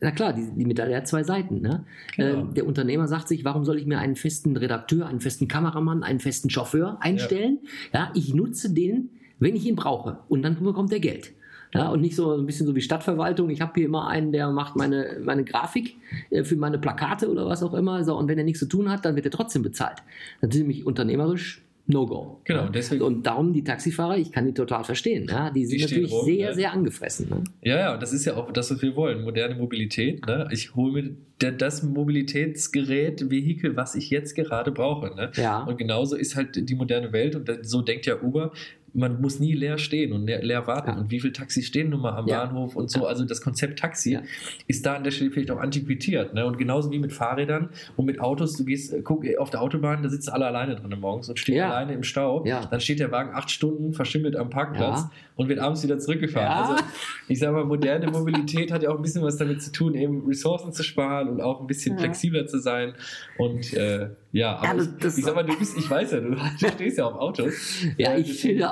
na 0.00 0.10
klar, 0.10 0.32
die, 0.32 0.50
die 0.56 0.64
Medaille 0.64 0.96
hat 0.96 1.06
zwei 1.06 1.22
Seiten. 1.22 1.60
Ne? 1.60 1.84
Genau. 2.16 2.40
Ähm, 2.40 2.54
der 2.54 2.66
Unternehmer 2.66 3.08
sagt 3.08 3.28
sich, 3.28 3.44
warum 3.44 3.64
soll 3.64 3.78
ich 3.78 3.86
mir 3.86 3.98
einen 3.98 4.16
festen 4.16 4.56
Redakteur, 4.56 5.06
einen 5.06 5.20
festen 5.20 5.48
Kameramann, 5.48 6.02
einen 6.02 6.20
festen 6.20 6.50
Chauffeur 6.50 6.98
einstellen? 7.00 7.60
Ja, 7.92 8.10
ich 8.14 8.34
nutze 8.34 8.72
den, 8.72 9.10
wenn 9.38 9.56
ich 9.56 9.66
ihn 9.66 9.76
brauche. 9.76 10.18
Und 10.28 10.42
dann 10.42 10.62
bekommt 10.62 10.92
er 10.92 11.00
Geld. 11.00 11.32
Ja, 11.74 11.88
und 11.88 12.02
nicht 12.02 12.16
so 12.16 12.36
ein 12.36 12.44
bisschen 12.44 12.66
so 12.66 12.76
wie 12.76 12.82
Stadtverwaltung. 12.82 13.48
Ich 13.48 13.62
habe 13.62 13.72
hier 13.74 13.86
immer 13.86 14.06
einen, 14.06 14.30
der 14.30 14.50
macht 14.50 14.76
meine, 14.76 15.18
meine 15.24 15.42
Grafik 15.42 15.96
äh, 16.28 16.44
für 16.44 16.56
meine 16.56 16.78
Plakate 16.78 17.30
oder 17.30 17.46
was 17.46 17.62
auch 17.62 17.72
immer. 17.72 18.04
So, 18.04 18.16
und 18.16 18.28
wenn 18.28 18.36
er 18.36 18.44
nichts 18.44 18.60
zu 18.60 18.66
tun 18.66 18.90
hat, 18.90 19.06
dann 19.06 19.16
wird 19.16 19.24
er 19.24 19.30
trotzdem 19.30 19.62
bezahlt. 19.62 19.98
Das 20.42 20.50
ist 20.50 20.60
nämlich 20.60 20.84
unternehmerisch 20.84 21.62
No-Go. 21.86 22.40
Genau, 22.44 22.68
deswegen- 22.68 23.02
Und 23.02 23.26
darum 23.26 23.52
die 23.52 23.64
Taxifahrer, 23.64 24.16
ich 24.16 24.30
kann 24.30 24.46
die 24.46 24.54
total 24.54 24.84
verstehen. 24.84 25.26
Ja? 25.28 25.50
Die 25.50 25.66
sind 25.66 25.78
Die 25.78 25.82
natürlich 25.84 26.12
rum, 26.12 26.24
sehr, 26.24 26.48
ne? 26.50 26.54
sehr 26.54 26.72
angefressen. 26.72 27.28
Ne? 27.28 27.44
Ja, 27.62 27.76
ja, 27.78 27.94
und 27.94 28.02
das 28.02 28.12
ist 28.12 28.24
ja 28.24 28.36
auch 28.36 28.52
das, 28.52 28.70
was 28.70 28.80
wir 28.82 28.94
wollen. 28.94 29.22
Moderne 29.22 29.56
Mobilität. 29.56 30.24
Ne? 30.26 30.48
Ich 30.52 30.74
hole 30.76 30.92
mir 31.02 31.16
das 31.52 31.82
Mobilitätsgerät, 31.82 33.30
Vehikel, 33.30 33.76
was 33.76 33.94
ich 33.94 34.10
jetzt 34.10 34.34
gerade 34.36 34.70
brauche. 34.70 35.14
Ne? 35.14 35.32
Ja. 35.34 35.64
Und 35.64 35.76
genauso 35.76 36.16
ist 36.16 36.36
halt 36.36 36.68
die 36.68 36.74
moderne 36.74 37.12
Welt 37.12 37.34
und 37.34 37.50
so 37.62 37.82
denkt 37.82 38.06
ja 38.06 38.20
Uber. 38.22 38.52
Man 38.94 39.20
muss 39.20 39.40
nie 39.40 39.54
leer 39.54 39.78
stehen 39.78 40.12
und 40.12 40.26
leer, 40.26 40.66
warten. 40.66 40.90
Ja. 40.90 40.96
Und 40.98 41.10
wie 41.10 41.20
viele 41.20 41.32
Taxis 41.32 41.66
stehen 41.66 41.90
nun 41.90 42.02
mal 42.02 42.12
am 42.16 42.26
Ja. 42.26 42.44
Bahnhof 42.44 42.76
und 42.76 42.90
so. 42.90 43.06
Also 43.06 43.24
das 43.24 43.40
Konzept 43.40 43.78
Taxi 43.78 44.12
Ja. 44.12 44.22
ist 44.66 44.84
da 44.84 44.94
an 44.94 45.04
der 45.04 45.10
Stelle 45.10 45.30
vielleicht 45.30 45.50
auch 45.50 45.60
antiquiert. 45.60 46.34
Ne? 46.34 46.44
Und 46.46 46.58
genauso 46.58 46.90
wie 46.90 46.98
mit 46.98 47.12
Fahrrädern 47.12 47.70
und 47.96 48.04
mit 48.06 48.20
Autos. 48.20 48.56
Du 48.56 48.64
gehst, 48.64 48.92
äh, 48.92 49.00
guck 49.02 49.24
auf 49.38 49.50
der 49.50 49.62
Autobahn, 49.62 50.02
da 50.02 50.08
sitzen 50.08 50.30
alle 50.30 50.46
alleine 50.46 50.76
drin 50.76 50.94
morgens 51.00 51.28
und 51.28 51.38
stehen 51.38 51.60
alleine 51.62 51.94
im 51.94 52.02
Stau. 52.02 52.44
Dann 52.44 52.80
steht 52.80 53.00
der 53.00 53.10
Wagen 53.10 53.30
acht 53.34 53.50
Stunden 53.50 53.92
verschimmelt 53.94 54.36
am 54.36 54.50
Parkplatz 54.50 55.04
und 55.36 55.48
wird 55.48 55.58
abends 55.58 55.82
wieder 55.82 55.98
zurückgefahren. 55.98 56.48
Also 56.72 56.84
ich 57.28 57.38
sage 57.38 57.52
mal, 57.52 57.64
moderne 57.64 58.10
Mobilität 58.10 58.70
hat 58.72 58.82
ja 58.82 58.90
auch 58.90 58.96
ein 58.96 59.02
bisschen 59.02 59.22
was 59.22 59.36
damit 59.38 59.62
zu 59.62 59.72
tun, 59.72 59.94
eben 59.94 60.26
Ressourcen 60.26 60.72
zu 60.72 60.82
sparen 60.82 61.28
und 61.28 61.40
auch 61.40 61.60
ein 61.60 61.66
bisschen 61.66 61.98
flexibler 61.98 62.46
zu 62.46 62.58
sein. 62.58 62.92
Und 63.38 63.72
äh, 63.74 64.08
ja, 64.32 64.56
aber 64.56 64.66
Ja, 64.66 64.74
das- 64.98 65.12
ich, 65.14 65.18
ich 65.18 65.24
sag 65.26 65.34
mal, 65.34 65.42
du 65.44 65.56
bist, 65.58 65.76
ich 65.78 65.88
weiß 65.88 66.12
ja, 66.12 66.20
du, 66.20 66.30
du 66.60 66.68
stehst 66.68 66.98
ja 66.98 67.06
auf 67.06 67.14
Autos. 67.16 67.52
Ja, 67.98 68.16
ich 68.16 68.38
stehe, 68.38 68.66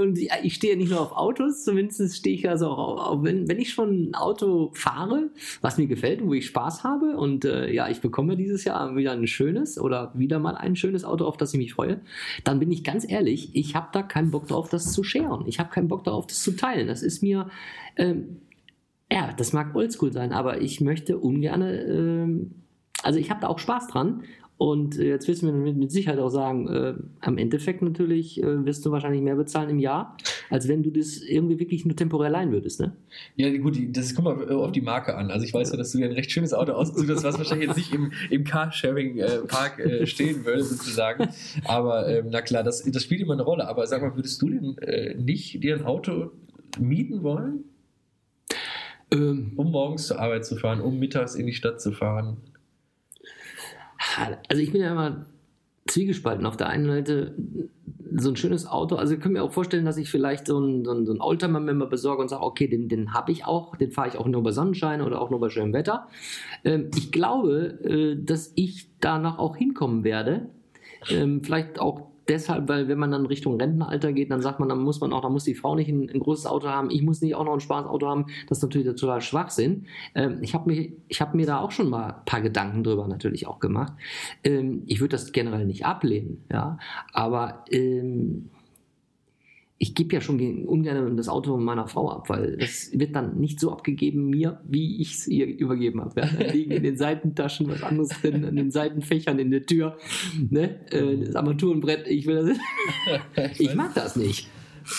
und 0.00 0.18
ich 0.18 0.54
stehe 0.54 0.76
nicht 0.76 0.90
nur 0.90 1.00
auf 1.00 1.12
Autos, 1.12 1.64
zumindest 1.64 2.16
stehe 2.16 2.34
ich 2.34 2.48
also 2.48 2.68
auch 2.68 3.10
auf, 3.10 3.22
wenn, 3.22 3.48
wenn 3.48 3.58
ich 3.60 3.70
schon 3.72 4.10
ein 4.10 4.14
Auto 4.14 4.70
fahre, 4.74 5.30
was 5.60 5.76
mir 5.78 5.86
gefällt 5.86 6.22
und 6.22 6.28
wo 6.28 6.34
ich 6.34 6.46
Spaß 6.46 6.82
habe 6.84 7.16
und 7.16 7.44
äh, 7.44 7.70
ja, 7.72 7.88
ich 7.88 8.00
bekomme 8.00 8.36
dieses 8.36 8.64
Jahr 8.64 8.96
wieder 8.96 9.12
ein 9.12 9.26
schönes 9.26 9.78
oder 9.78 10.12
wieder 10.14 10.38
mal 10.38 10.56
ein 10.56 10.76
schönes 10.76 11.04
Auto, 11.04 11.26
auf 11.26 11.36
das 11.36 11.52
ich 11.52 11.58
mich 11.58 11.74
freue, 11.74 12.00
dann 12.44 12.58
bin 12.58 12.70
ich 12.72 12.82
ganz 12.84 13.08
ehrlich, 13.10 13.54
ich 13.54 13.74
habe 13.76 13.88
da 13.92 14.02
keinen 14.02 14.30
Bock 14.30 14.48
drauf, 14.48 14.68
das 14.70 14.92
zu 14.92 15.04
scheren. 15.04 15.44
Ich 15.46 15.58
habe 15.58 15.70
keinen 15.70 15.88
Bock 15.88 16.04
darauf, 16.04 16.26
das 16.26 16.42
zu 16.42 16.52
teilen. 16.56 16.86
Das 16.88 17.02
ist 17.02 17.22
mir, 17.22 17.50
ähm, 17.96 18.38
ja, 19.12 19.30
das 19.36 19.52
mag 19.52 19.74
oldschool 19.74 20.10
sein, 20.12 20.32
aber 20.32 20.62
ich 20.62 20.80
möchte 20.80 21.18
ungern, 21.18 21.62
ähm, 21.62 22.50
also 23.02 23.18
ich 23.18 23.30
habe 23.30 23.40
da 23.40 23.48
auch 23.48 23.58
Spaß 23.58 23.88
dran. 23.88 24.22
Und 24.58 24.98
äh, 24.98 25.08
jetzt 25.08 25.26
wirst 25.26 25.42
du 25.42 25.46
mir 25.46 25.52
mit, 25.52 25.76
mit 25.76 25.90
Sicherheit 25.90 26.20
auch 26.20 26.28
sagen, 26.28 26.68
äh, 26.68 26.94
am 27.20 27.36
Endeffekt 27.36 27.82
natürlich 27.82 28.40
äh, 28.40 28.64
wirst 28.64 28.86
du 28.86 28.92
wahrscheinlich 28.92 29.20
mehr 29.20 29.34
bezahlen 29.34 29.70
im 29.70 29.78
Jahr, 29.80 30.16
als 30.50 30.68
wenn 30.68 30.84
du 30.84 30.90
das 30.90 31.20
irgendwie 31.20 31.58
wirklich 31.58 31.84
nur 31.84 31.96
temporär 31.96 32.30
leihen 32.30 32.52
würdest. 32.52 32.80
Ne? 32.80 32.94
Ja, 33.34 33.56
gut, 33.58 33.76
das 33.90 34.14
kommt 34.14 34.26
mal 34.26 34.50
äh, 34.50 34.54
auf 34.54 34.70
die 34.70 34.80
Marke 34.80 35.16
an. 35.16 35.30
Also 35.30 35.44
ich 35.44 35.52
weiß 35.52 35.72
ja, 35.72 35.76
dass 35.76 35.90
du 35.90 35.98
dir 35.98 36.04
ein 36.04 36.12
recht 36.12 36.30
schönes 36.30 36.54
Auto 36.54 36.72
ausgesucht 36.72 37.10
hast, 37.10 37.24
was 37.24 37.38
wahrscheinlich 37.38 37.68
jetzt 37.68 37.76
nicht 37.76 37.92
im, 37.92 38.12
im 38.30 38.44
Carsharing-Park 38.44 39.80
äh, 39.80 40.06
stehen 40.06 40.44
würde, 40.44 40.62
sozusagen. 40.62 41.28
Aber 41.64 42.08
ähm, 42.08 42.26
na 42.30 42.40
klar, 42.40 42.62
das, 42.62 42.84
das 42.84 43.02
spielt 43.02 43.20
immer 43.20 43.32
eine 43.32 43.42
Rolle. 43.42 43.66
Aber 43.66 43.86
sag 43.86 44.02
mal, 44.02 44.14
würdest 44.14 44.40
du 44.42 44.48
denn 44.48 44.78
äh, 44.78 45.14
nicht 45.14 45.62
dir 45.62 45.74
ein 45.74 45.84
Auto 45.84 46.30
mieten 46.78 47.22
wollen? 47.24 47.64
Ähm, 49.12 49.52
um 49.56 49.72
morgens 49.72 50.06
zur 50.06 50.20
Arbeit 50.20 50.46
zu 50.46 50.56
fahren, 50.56 50.80
um 50.80 50.98
mittags 50.98 51.34
in 51.34 51.46
die 51.46 51.52
Stadt 51.52 51.80
zu 51.80 51.92
fahren? 51.92 52.36
Also 54.48 54.62
ich 54.62 54.72
bin 54.72 54.80
ja 54.80 54.92
immer 54.92 55.26
zwiegespalten. 55.86 56.46
Auf 56.46 56.56
der 56.56 56.68
einen 56.68 56.86
Seite 56.86 57.34
so 58.14 58.28
ein 58.28 58.36
schönes 58.36 58.66
Auto, 58.66 58.96
also 58.96 59.14
ich 59.14 59.20
kann 59.20 59.32
mir 59.32 59.42
auch 59.42 59.52
vorstellen, 59.52 59.84
dass 59.84 59.96
ich 59.96 60.10
vielleicht 60.10 60.46
so 60.46 60.58
einen, 60.58 60.84
so 60.84 61.04
so 61.04 61.12
einen 61.12 61.20
Oldtimer-Member 61.20 61.86
besorge 61.86 62.22
und 62.22 62.28
sage, 62.28 62.42
okay, 62.42 62.68
den, 62.68 62.88
den 62.88 63.14
habe 63.14 63.32
ich 63.32 63.46
auch, 63.46 63.76
den 63.76 63.90
fahre 63.90 64.08
ich 64.08 64.18
auch 64.18 64.26
nur 64.26 64.42
bei 64.42 64.52
Sonnenschein 64.52 65.00
oder 65.00 65.20
auch 65.20 65.30
nur 65.30 65.40
bei 65.40 65.48
schönem 65.48 65.72
Wetter. 65.72 66.08
Ähm, 66.64 66.90
ich 66.94 67.10
glaube, 67.10 67.78
äh, 67.84 68.22
dass 68.22 68.52
ich 68.54 68.90
danach 69.00 69.38
auch 69.38 69.56
hinkommen 69.56 70.04
werde. 70.04 70.50
Ähm, 71.10 71.42
vielleicht 71.42 71.80
auch 71.80 72.11
deshalb, 72.32 72.68
weil 72.68 72.88
wenn 72.88 72.98
man 72.98 73.10
dann 73.10 73.26
Richtung 73.26 73.60
Rentenalter 73.60 74.12
geht, 74.12 74.30
dann 74.30 74.40
sagt 74.40 74.58
man, 74.58 74.68
dann 74.68 74.80
muss 74.80 75.00
man 75.00 75.12
auch, 75.12 75.20
dann 75.20 75.32
muss 75.32 75.44
die 75.44 75.54
Frau 75.54 75.74
nicht 75.74 75.88
ein, 75.88 76.08
ein 76.10 76.20
großes 76.20 76.46
Auto 76.46 76.68
haben, 76.68 76.90
ich 76.90 77.02
muss 77.02 77.20
nicht 77.20 77.34
auch 77.34 77.44
noch 77.44 77.52
ein 77.52 77.60
Spaßauto 77.60 78.06
haben. 78.06 78.26
Das 78.48 78.58
ist 78.58 78.62
natürlich 78.62 78.88
total 78.96 79.20
Schwachsinn. 79.20 79.86
Ähm, 80.14 80.38
ich 80.40 80.54
habe 80.54 80.70
mir, 80.70 80.92
habe 81.20 81.36
mir 81.36 81.46
da 81.46 81.60
auch 81.60 81.70
schon 81.70 81.90
mal 81.90 82.06
ein 82.06 82.24
paar 82.24 82.40
Gedanken 82.40 82.82
drüber 82.82 83.06
natürlich 83.06 83.46
auch 83.46 83.60
gemacht. 83.60 83.92
Ähm, 84.44 84.82
ich 84.86 85.00
würde 85.00 85.12
das 85.12 85.32
generell 85.32 85.66
nicht 85.66 85.84
ablehnen, 85.84 86.44
ja, 86.50 86.78
aber 87.12 87.64
ähm, 87.70 88.50
ich 89.82 89.96
gebe 89.96 90.14
ja 90.14 90.20
schon 90.20 90.64
ungern 90.64 91.16
das 91.16 91.28
Auto 91.28 91.56
meiner 91.56 91.88
Frau 91.88 92.08
ab, 92.08 92.28
weil 92.28 92.56
das 92.56 92.90
wird 92.92 93.16
dann 93.16 93.40
nicht 93.40 93.58
so 93.58 93.72
abgegeben 93.72 94.30
mir, 94.30 94.60
wie 94.64 95.02
ich 95.02 95.14
es 95.14 95.26
ihr 95.26 95.44
übergeben 95.44 96.00
habe. 96.00 96.20
Ja, 96.20 96.28
da 96.38 96.52
liegen 96.52 96.70
in 96.70 96.84
den 96.84 96.96
Seitentaschen 96.96 97.68
was 97.68 97.82
anderes 97.82 98.10
drin, 98.10 98.44
in 98.44 98.54
den 98.54 98.70
Seitenfächern, 98.70 99.40
in 99.40 99.50
der 99.50 99.66
Tür. 99.66 99.98
Ne? 100.50 100.76
Äh, 100.92 101.24
das 101.24 101.34
Armaturenbrett, 101.34 102.06
ich 102.06 102.26
will 102.26 102.54
das. 103.34 103.58
ich 103.58 103.74
mag 103.74 103.92
das 103.94 104.14
nicht. 104.14 104.46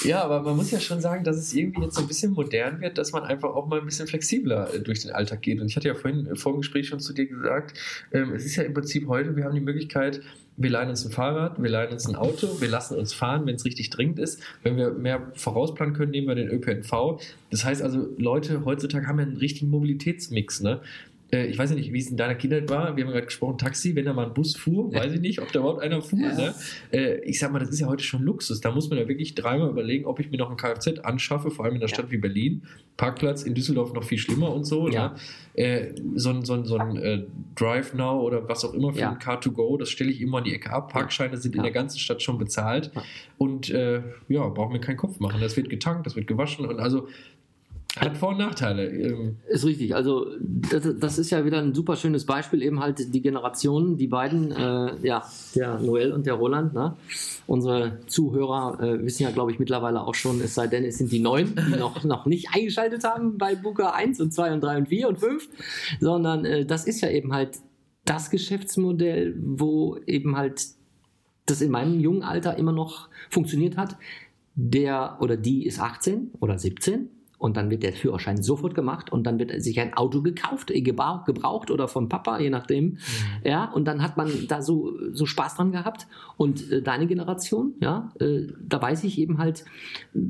Ja, 0.04 0.24
aber 0.24 0.42
man 0.42 0.56
muss 0.56 0.72
ja 0.72 0.80
schon 0.80 1.02
sagen, 1.02 1.24
dass 1.24 1.38
es 1.38 1.54
irgendwie 1.54 1.82
jetzt 1.82 1.96
so 1.96 2.02
ein 2.02 2.08
bisschen 2.08 2.34
modern 2.34 2.82
wird, 2.82 2.98
dass 2.98 3.12
man 3.12 3.24
einfach 3.24 3.50
auch 3.50 3.68
mal 3.68 3.80
ein 3.80 3.86
bisschen 3.86 4.08
flexibler 4.08 4.74
äh, 4.74 4.80
durch 4.80 5.02
den 5.02 5.12
Alltag 5.12 5.42
geht. 5.42 5.60
Und 5.60 5.68
ich 5.68 5.75
hatte 5.75 5.88
ja 5.88 5.96
vorhin 5.96 6.36
vor 6.36 6.54
dem 6.54 6.62
Gespräch 6.62 6.88
schon 6.88 7.00
zu 7.00 7.13
dir 7.13 7.25
gesagt, 7.25 7.78
ähm, 8.12 8.34
es 8.34 8.46
ist 8.46 8.56
ja 8.56 8.63
im 8.63 8.74
Prinzip 8.74 9.08
heute, 9.08 9.36
wir 9.36 9.46
haben 9.46 9.56
die 9.56 9.62
Möglichkeit, 9.62 10.22
wir 10.56 10.70
leihen 10.70 10.90
uns 10.90 11.04
ein 11.04 11.12
Fahrrad, 11.12 11.62
wir 11.62 11.70
leihen 11.70 11.92
uns 11.92 12.08
ein 12.08 12.16
Auto, 12.16 12.62
wir 12.62 12.68
lassen 12.68 12.98
uns 12.98 13.13
fahren, 13.13 13.46
wenn 13.46 13.56
es 13.56 13.66
richtig 13.66 13.90
dringend 13.90 14.20
ist. 14.20 14.40
Wenn 14.62 14.78
wir 14.78 14.92
mehr 14.92 15.32
vorausplanen 15.34 15.96
können, 15.96 16.12
nehmen 16.12 16.28
wir 16.28 16.36
den 16.36 16.50
ÖPNV. 16.50 17.20
Das 17.50 17.66
heißt 17.66 17.82
also, 17.82 18.08
Leute 18.18 18.63
heutzutage 18.66 19.08
haben 19.08 19.20
ja 19.20 19.25
einen 19.25 19.38
richtigen 19.38 19.72
Mobilitätsmix. 19.72 20.62
Ne? 20.62 20.80
Äh, 21.34 21.48
ich 21.48 21.58
weiß 21.58 21.72
ja 21.72 21.75
nicht, 21.75 21.92
wie 21.92 22.00
es 22.00 22.10
in 22.10 22.18
deiner 22.18 22.36
Kindheit 22.36 22.70
war. 22.70 22.96
Wir 22.96 23.04
haben 23.04 23.12
gerade 23.12 23.25
gesprochen, 23.25 23.58
Taxi, 23.58 23.96
wenn 23.96 24.06
da 24.06 24.13
mal 24.13 24.28
ein 24.28 24.34
Bus 24.34 24.56
fuhr, 24.56 24.94
weiß 24.94 25.13
ich 25.13 25.20
nicht, 25.20 25.42
ob 25.42 25.52
da 25.52 25.60
überhaupt 25.60 25.82
einer 25.82 26.02
fuhr. 26.02 26.20
Ja. 26.20 26.36
Ne? 26.36 26.54
Äh, 26.92 27.20
ich 27.22 27.40
sag 27.40 27.52
mal, 27.52 27.60
das 27.60 27.70
ist 27.70 27.80
ja 27.80 27.88
heute 27.88 28.04
schon 28.04 28.22
Luxus. 28.22 28.62
Da 28.62 28.72
muss 28.72 28.90
man 28.90 29.00
ja 29.00 29.08
wirklich 29.08 29.34
dreimal 29.34 29.70
überlegen, 29.70 30.06
ob 30.06 30.20
ich 30.20 30.30
mir 30.30 30.38
noch 30.38 30.52
ein 30.52 30.58
Kfz 30.58 31.00
anschaffe, 31.04 31.50
vor 31.50 31.66
allem 31.66 31.75
in 31.75 31.82
einer. 31.82 31.94
Stadt 31.94 32.12
wie 32.12 32.18
Berlin. 32.18 32.63
Parkplatz 32.98 33.44
in 33.44 33.54
Düsseldorf 33.54 33.94
noch 33.94 34.04
viel 34.04 34.18
schlimmer 34.18 34.54
und 34.54 34.63
so. 34.63 34.88
Ne? 34.88 35.12
Ne? 35.56 35.96
so 36.16 36.30
ein, 36.30 36.46
so 36.46 36.54
ein, 36.54 36.66
so 36.66 36.78
ein 36.78 36.98
äh, 36.98 37.24
Drive 37.56 37.94
Now 37.94 38.22
oder 38.22 38.48
was 38.48 38.66
auch 38.66 38.74
immer 38.74 38.94
für 38.94 39.08
ein 39.08 39.20
Car2Go, 39.20 39.78
das 39.78 39.90
stelle 39.90 40.10
ich 40.10 40.22
immer 40.22 40.40
an 40.40 40.44
die 40.44 40.54
Ecke 40.54 40.72
ab. 40.72 40.92
Parkscheine 40.92 41.38
sind 41.38 41.56
in 41.56 41.62
der 41.62 41.72
ganzen 41.72 42.00
Stadt 42.00 42.22
schon 42.22 42.38
bezahlt. 42.38 42.92
Und 43.38 43.70
äh, 43.70 44.02
ja, 44.30 44.48
brauchen 44.48 44.74
wir 44.74 44.82
keinen 44.82 44.98
Kopf 44.98 45.20
machen. 45.20 45.42
Das 45.42 45.56
wird 45.56 45.70
getankt, 45.70 46.06
das 46.06 46.16
wird 46.16 46.28
gewaschen 46.28 46.66
und 46.66 46.80
also 46.80 47.08
hat 47.95 48.17
Vor- 48.17 48.29
und 48.29 48.39
Nachteile. 48.39 48.89
Ähm, 48.89 49.38
ist 49.47 49.65
richtig. 49.65 49.93
Also 49.93 50.25
das, 50.39 50.97
das, 50.97 51.19
ist 51.19 51.29
ja 51.29 51.45
wieder 51.45 51.59
ein 51.59 51.75
super 51.75 51.95
schönes 51.95 52.25
Beispiel, 52.25 52.63
eben 52.63 52.79
halt 52.79 53.13
die 53.13 53.21
Generationen, 53.21 53.97
die 53.97 54.07
beiden, 54.07 54.51
äh, 54.51 54.95
ja, 55.03 55.23
der 55.53 55.79
Noel 55.79 56.12
und 56.12 56.25
der 56.25 56.33
Roland. 56.33 56.73
Ne? 56.73 56.95
Unsere 57.45 58.00
Zuhörer 58.07 58.79
äh, 58.81 59.05
wissen 59.05 59.23
ja, 59.23 59.29
glaube 59.29 59.51
ich, 59.51 59.59
mittlerweile 59.59 60.01
auch 60.01 60.15
schon, 60.15 60.41
es 60.41 60.55
sei 60.55 60.65
denn, 60.65 60.83
es 60.85 60.97
sind 60.97 61.12
die 61.12 61.19
Neuen, 61.19 61.55
die 61.55 61.75
noch, 61.79 62.03
noch 62.03 62.25
nicht 62.25 62.50
eingeschaltet 62.51 63.03
haben 63.03 63.38
bei 63.38 63.53
Booker 63.53 63.93
1 63.93 64.19
und 64.21 64.33
2 64.33 64.53
und 64.53 64.62
3 64.62 64.77
und 64.79 64.88
4 64.88 65.09
und 65.09 65.19
5, 65.19 65.50
sondern 66.00 66.45
äh, 66.45 66.65
das 66.65 66.85
ist 66.85 67.01
ja 67.01 67.12
eben 67.12 67.31
halt 67.31 67.59
das 68.05 68.31
Geschäftsmodell, 68.31 69.35
wo 69.39 69.97
eben 70.07 70.35
halt 70.35 70.65
das 71.45 71.62
in 71.62 71.69
meinem 71.69 72.00
jungen 72.00 72.23
Alter 72.23 72.57
immer 72.57 72.71
noch 72.71 73.09
funktioniert 73.29 73.77
hat. 73.77 73.97
Der 74.55 75.17
oder 75.19 75.38
die 75.38 75.65
ist 75.65 75.79
18 75.79 76.31
oder 76.39 76.57
17 76.57 77.09
und 77.43 77.57
dann 77.57 77.69
wird 77.69 77.83
der 77.83 77.91
Führerschein 77.91 78.41
sofort 78.41 78.73
gemacht 78.73 79.12
und 79.12 79.27
dann 79.27 79.38
wird 79.38 79.62
sich 79.62 79.77
ein 79.81 79.93
Auto 79.95 80.21
gekauft, 80.21 80.71
äh, 80.71 80.79
gebraucht 80.79 81.71
oder 81.71 81.89
vom 81.89 82.07
Papa, 82.07 82.39
je 82.39 82.50
nachdem. 82.50 82.85
Mhm. 82.85 82.97
Ja, 83.43 83.65
und 83.65 83.83
dann 83.83 84.01
hat 84.01 84.15
man 84.15 84.31
da 84.47 84.62
so, 84.62 84.93
so 85.12 85.25
Spaß 85.25 85.55
dran 85.55 85.73
gehabt. 85.73 86.07
Und 86.38 86.71
äh, 86.71 86.81
deine 86.81 87.05
Generation, 87.05 87.73
ja, 87.81 88.13
äh, 88.21 88.47
da 88.65 88.81
weiß 88.81 89.03
ich 89.03 89.19
eben 89.19 89.39
halt 89.39 89.65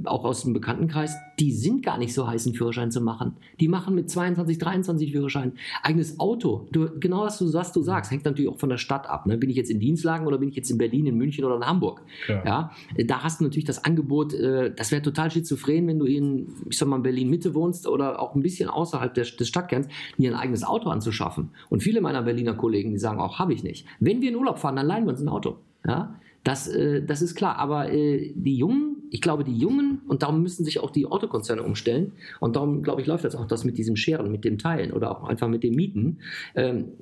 auch 0.05 0.25
aus 0.25 0.41
dem 0.41 0.53
Bekanntenkreis, 0.53 1.15
die 1.39 1.51
sind 1.51 1.85
gar 1.85 1.99
nicht 1.99 2.15
so 2.15 2.27
heiß, 2.27 2.47
einen 2.47 2.55
Führerschein 2.55 2.89
zu 2.89 2.99
machen. 2.99 3.37
Die 3.59 3.67
machen 3.67 3.93
mit 3.93 4.09
22, 4.09 4.57
23 4.57 5.11
Führerschein. 5.11 5.51
Eigenes 5.83 6.19
Auto. 6.19 6.67
Du, 6.71 6.99
genau 6.99 7.25
was 7.25 7.37
du, 7.37 7.53
was 7.53 7.71
du 7.71 7.83
sagst, 7.83 8.09
hängt 8.09 8.25
natürlich 8.25 8.49
auch 8.49 8.57
von 8.57 8.69
der 8.69 8.77
Stadt 8.77 9.07
ab. 9.07 9.27
Ne? 9.27 9.37
Bin 9.37 9.51
ich 9.51 9.55
jetzt 9.55 9.69
in 9.69 9.79
Dienstlagen 9.79 10.25
oder 10.25 10.39
bin 10.39 10.49
ich 10.49 10.55
jetzt 10.55 10.71
in 10.71 10.79
Berlin, 10.79 11.05
in 11.05 11.15
München 11.15 11.45
oder 11.45 11.57
in 11.57 11.65
Hamburg? 11.65 12.01
Ja, 12.27 12.43
ja 12.43 12.71
da 13.05 13.21
hast 13.21 13.39
du 13.39 13.43
natürlich 13.43 13.65
das 13.65 13.85
Angebot, 13.85 14.33
äh, 14.33 14.73
das 14.75 14.91
wäre 14.91 15.03
total 15.03 15.29
schizophren, 15.29 15.85
wenn 15.85 15.99
du 15.99 16.05
in, 16.05 16.47
ich 16.67 16.77
sag 16.79 16.87
mal, 16.87 17.02
Berlin-Mitte 17.03 17.53
wohnst 17.53 17.87
oder 17.87 18.19
auch 18.21 18.35
ein 18.35 18.41
bisschen 18.41 18.69
außerhalb 18.69 19.13
des, 19.13 19.35
des 19.35 19.47
Stadtkerns, 19.47 19.87
dir 20.17 20.31
ein 20.31 20.37
eigenes 20.37 20.63
Auto 20.63 20.89
anzuschaffen. 20.89 21.51
Und 21.69 21.83
viele 21.83 22.01
meiner 22.01 22.23
Berliner 22.23 22.55
Kollegen, 22.55 22.91
die 22.91 22.97
sagen 22.97 23.19
auch, 23.19 23.39
habe 23.39 23.53
ich 23.53 23.63
nicht. 23.63 23.85
Wenn 23.99 24.21
wir 24.21 24.29
in 24.29 24.35
Urlaub 24.35 24.59
fahren, 24.59 24.75
dann 24.75 24.87
leihen 24.87 25.05
wir 25.05 25.11
uns 25.11 25.21
ein 25.21 25.29
Auto. 25.29 25.57
Ja, 25.85 26.19
das, 26.43 26.67
äh, 26.67 27.03
das 27.03 27.21
ist 27.21 27.35
klar. 27.35 27.57
Aber 27.57 27.91
äh, 27.91 28.33
die 28.35 28.57
Jungen, 28.57 29.03
ich 29.11 29.21
glaube, 29.21 29.43
die 29.43 29.57
Jungen, 29.57 30.01
und 30.07 30.23
darum 30.23 30.41
müssen 30.41 30.65
sich 30.65 30.79
auch 30.79 30.91
die 30.91 31.05
Autokonzerne 31.05 31.63
umstellen, 31.63 32.13
und 32.39 32.55
darum, 32.55 32.81
glaube 32.81 33.01
ich, 33.01 33.07
läuft 33.07 33.23
das 33.23 33.35
auch 33.35 33.45
das 33.45 33.63
mit 33.63 33.77
diesem 33.77 33.95
Scheren, 33.95 34.31
mit 34.31 34.43
dem 34.43 34.57
Teilen 34.57 34.91
oder 34.91 35.11
auch 35.11 35.23
einfach 35.27 35.47
mit 35.47 35.63
dem 35.63 35.75
Mieten. 35.75 36.19
Ähm, 36.55 36.93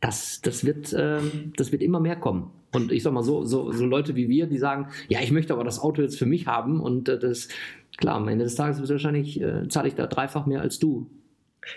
das, 0.00 0.40
das, 0.42 0.64
wird, 0.64 0.94
ähm, 0.98 1.52
das 1.56 1.72
wird 1.72 1.82
immer 1.82 2.00
mehr 2.00 2.16
kommen. 2.16 2.50
Und 2.74 2.90
ich 2.90 3.02
sag 3.02 3.12
mal 3.12 3.22
so, 3.22 3.44
so, 3.44 3.70
so 3.70 3.84
Leute 3.86 4.16
wie 4.16 4.28
wir, 4.28 4.46
die 4.46 4.58
sagen, 4.58 4.88
ja, 5.08 5.20
ich 5.20 5.30
möchte 5.30 5.52
aber 5.52 5.62
das 5.62 5.78
Auto 5.78 6.02
jetzt 6.02 6.18
für 6.18 6.26
mich 6.26 6.46
haben 6.46 6.80
und 6.80 7.08
äh, 7.08 7.18
das, 7.18 7.48
klar, 7.96 8.16
am 8.16 8.28
Ende 8.28 8.44
des 8.44 8.54
Tages 8.54 8.78
wird 8.78 8.90
wahrscheinlich, 8.90 9.40
äh, 9.40 9.68
zahle 9.68 9.88
ich 9.88 9.94
da 9.94 10.06
dreifach 10.06 10.46
mehr 10.46 10.60
als 10.60 10.78
du. 10.78 11.10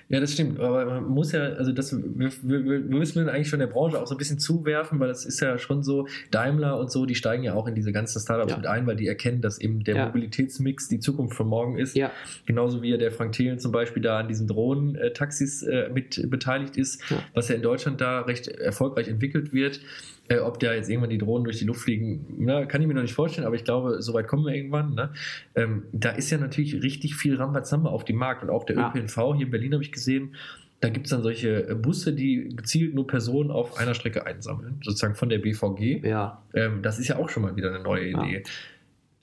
Ja, 0.09 0.19
das 0.19 0.33
stimmt. 0.33 0.59
Aber 0.59 0.85
man 0.85 1.07
muss 1.07 1.31
ja, 1.31 1.41
also 1.43 1.71
das, 1.71 1.95
wir, 1.95 2.31
wir, 2.41 2.65
wir 2.65 2.79
müssen 2.79 3.29
eigentlich 3.29 3.49
schon 3.49 3.59
der 3.59 3.67
Branche 3.67 4.01
auch 4.01 4.07
so 4.07 4.15
ein 4.15 4.17
bisschen 4.17 4.39
zuwerfen, 4.39 4.99
weil 4.99 5.09
das 5.09 5.25
ist 5.25 5.39
ja 5.41 5.57
schon 5.57 5.83
so, 5.83 6.07
Daimler 6.31 6.79
und 6.79 6.91
so, 6.91 7.05
die 7.05 7.15
steigen 7.15 7.43
ja 7.43 7.53
auch 7.53 7.67
in 7.67 7.75
diese 7.75 7.91
ganzen 7.91 8.19
Startups 8.19 8.51
ja. 8.51 8.57
mit 8.57 8.65
ein, 8.65 8.87
weil 8.87 8.95
die 8.95 9.07
erkennen, 9.07 9.41
dass 9.41 9.59
eben 9.59 9.83
der 9.83 9.95
ja. 9.95 10.05
Mobilitätsmix 10.07 10.87
die 10.87 10.99
Zukunft 10.99 11.35
von 11.35 11.47
morgen 11.47 11.77
ist. 11.77 11.95
Ja. 11.95 12.11
Genauso 12.45 12.81
wie 12.81 12.89
ja 12.89 12.97
der 12.97 13.11
Frank 13.11 13.33
Thelen 13.33 13.59
zum 13.59 13.71
Beispiel 13.71 14.01
da 14.01 14.19
an 14.19 14.27
diesen 14.27 14.47
Drohnen-Taxis 14.47 15.61
äh, 15.63 15.89
mit 15.93 16.29
beteiligt 16.31 16.77
ist, 16.77 17.01
was 17.33 17.49
ja 17.49 17.55
in 17.55 17.61
Deutschland 17.61 18.01
da 18.01 18.21
recht 18.21 18.47
erfolgreich 18.47 19.07
entwickelt 19.07 19.53
wird. 19.53 19.81
Äh, 20.27 20.39
ob 20.39 20.59
da 20.59 20.73
jetzt 20.73 20.89
irgendwann 20.89 21.11
die 21.11 21.19
Drohnen 21.19 21.43
durch 21.43 21.59
die 21.59 21.65
Luft 21.65 21.81
fliegen, 21.81 22.25
na, 22.39 22.65
kann 22.65 22.81
ich 22.81 22.87
mir 22.87 22.95
noch 22.95 23.03
nicht 23.03 23.13
vorstellen, 23.13 23.45
aber 23.45 23.55
ich 23.55 23.63
glaube, 23.63 24.01
so 24.01 24.13
weit 24.13 24.27
kommen 24.27 24.43
wir 24.45 24.55
irgendwann. 24.55 24.95
Ne? 24.95 25.11
Ähm, 25.53 25.83
da 25.91 26.09
ist 26.09 26.31
ja 26.31 26.39
natürlich 26.39 26.81
richtig 26.81 27.15
viel 27.15 27.35
Rambazamba 27.35 27.89
auf 27.91 28.05
dem 28.05 28.15
Markt 28.15 28.41
und 28.41 28.49
auch 28.49 28.63
der 28.63 28.75
ja. 28.75 28.89
ÖPNV 28.89 29.15
hier 29.35 29.45
in 29.45 29.51
Berlin 29.51 29.73
habe 29.73 29.83
ich 29.83 29.91
gesehen. 29.91 30.35
Da 30.81 30.89
gibt 30.89 31.05
es 31.05 31.11
dann 31.11 31.21
solche 31.21 31.69
äh, 31.69 31.75
Busse, 31.75 32.13
die 32.13 32.49
gezielt 32.55 32.95
nur 32.95 33.05
Personen 33.05 33.51
auf 33.51 33.77
einer 33.77 33.93
Strecke 33.93 34.25
einsammeln, 34.25 34.79
sozusagen 34.83 35.15
von 35.15 35.29
der 35.29 35.37
BVG. 35.39 36.03
Ja. 36.03 36.43
Ähm, 36.53 36.81
das 36.81 36.97
ist 36.97 37.07
ja 37.07 37.17
auch 37.17 37.29
schon 37.29 37.43
mal 37.43 37.55
wieder 37.55 37.69
eine 37.69 37.83
neue 37.83 38.09
Idee. 38.09 38.43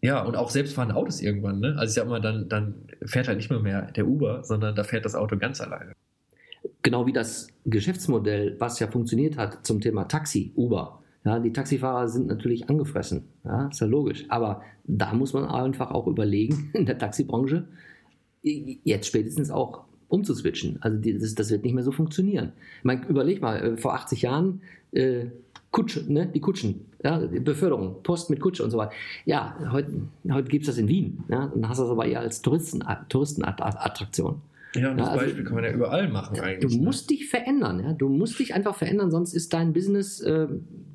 Ja. 0.01 0.15
ja 0.19 0.23
und 0.23 0.37
auch 0.37 0.51
selbstfahrende 0.51 0.95
Autos 0.95 1.21
irgendwann, 1.21 1.59
ne? 1.59 1.75
Also 1.79 1.91
ich 1.91 1.95
sag 1.95 2.09
mal, 2.09 2.21
dann, 2.21 2.49
dann 2.49 2.75
fährt 3.05 3.27
halt 3.27 3.39
nicht 3.39 3.51
mehr, 3.51 3.61
mehr 3.61 3.91
der 3.91 4.07
Uber, 4.07 4.45
sondern 4.45 4.77
da 4.77 4.85
fährt 4.85 5.05
das 5.05 5.17
Auto 5.17 5.37
ganz 5.37 5.61
alleine. 5.61 5.95
Genau 6.83 7.07
wie 7.07 7.13
das 7.13 7.49
Geschäftsmodell, 7.65 8.57
was 8.59 8.81
ja 8.81 8.89
funktioniert 8.89 9.37
hat 9.37 9.65
zum 9.65 9.81
Thema 9.81 10.05
Taxi, 10.05 10.53
Uber. 10.57 11.01
Ja, 11.25 11.39
die 11.39 11.53
Taxifahrer 11.53 12.09
sind 12.09 12.27
natürlich 12.27 12.69
angefressen, 12.69 13.29
ja, 13.45 13.69
ist 13.69 13.81
ja 13.81 13.87
logisch. 13.87 14.25
Aber 14.29 14.63
da 14.85 15.15
muss 15.15 15.33
man 15.33 15.45
einfach 15.45 15.93
auch 15.93 16.09
überlegen, 16.09 16.71
in 16.75 16.87
der 16.87 16.99
Taxibranche, 16.99 17.69
jetzt 18.43 19.07
spätestens 19.07 19.51
auch 19.51 19.85
umzuswitchen. 20.09 20.79
Also 20.81 20.99
das, 20.99 21.35
das, 21.35 21.51
wird 21.51 21.65
nicht 21.65 21.75
mehr 21.75 21.85
so 21.85 21.93
funktionieren. 21.93 22.53
Man, 22.83 23.05
überleg 23.05 23.41
mal, 23.41 23.57
äh, 23.63 23.77
vor 23.77 23.95
80 23.95 24.23
Jahren 24.23 24.61
äh, 24.91 25.27
Kutsche, 25.71 26.05
ne? 26.13 26.27
die 26.27 26.41
Kutschen, 26.41 26.87
ja, 27.03 27.19
Beförderung, 27.19 28.03
Post 28.03 28.29
mit 28.29 28.41
Kutsche 28.41 28.63
und 28.63 28.71
so 28.71 28.79
weiter. 28.79 28.93
Ja, 29.25 29.57
heute, 29.71 29.91
heute 30.31 30.49
gibt 30.49 30.65
es 30.65 30.67
das 30.67 30.79
in 30.79 30.89
Wien. 30.89 31.25
Ja? 31.29 31.47
Dann 31.47 31.69
hast 31.69 31.79
du 31.79 31.85
das 31.85 31.93
aber 31.93 32.05
eher 32.05 32.21
als 32.21 32.43
Touristen, 32.43 32.85
Touristenattraktion. 33.09 34.43
Ja, 34.75 34.91
und 34.91 34.99
das 34.99 35.07
ja, 35.07 35.13
also, 35.13 35.25
Beispiel 35.27 35.45
kann 35.45 35.55
man 35.55 35.65
ja 35.65 35.73
überall 35.73 36.09
machen 36.09 36.41
eigentlich. 36.41 36.73
Du 36.73 36.79
ne? 36.79 36.85
musst 36.85 37.11
dich 37.11 37.29
verändern, 37.29 37.81
ja. 37.81 37.93
Du 37.93 38.09
musst 38.09 38.39
dich 38.39 38.55
einfach 38.55 38.75
verändern, 38.75 39.11
sonst 39.11 39.35
ist 39.35 39.53
dein 39.53 39.73
Business, 39.73 40.21
äh, 40.21 40.49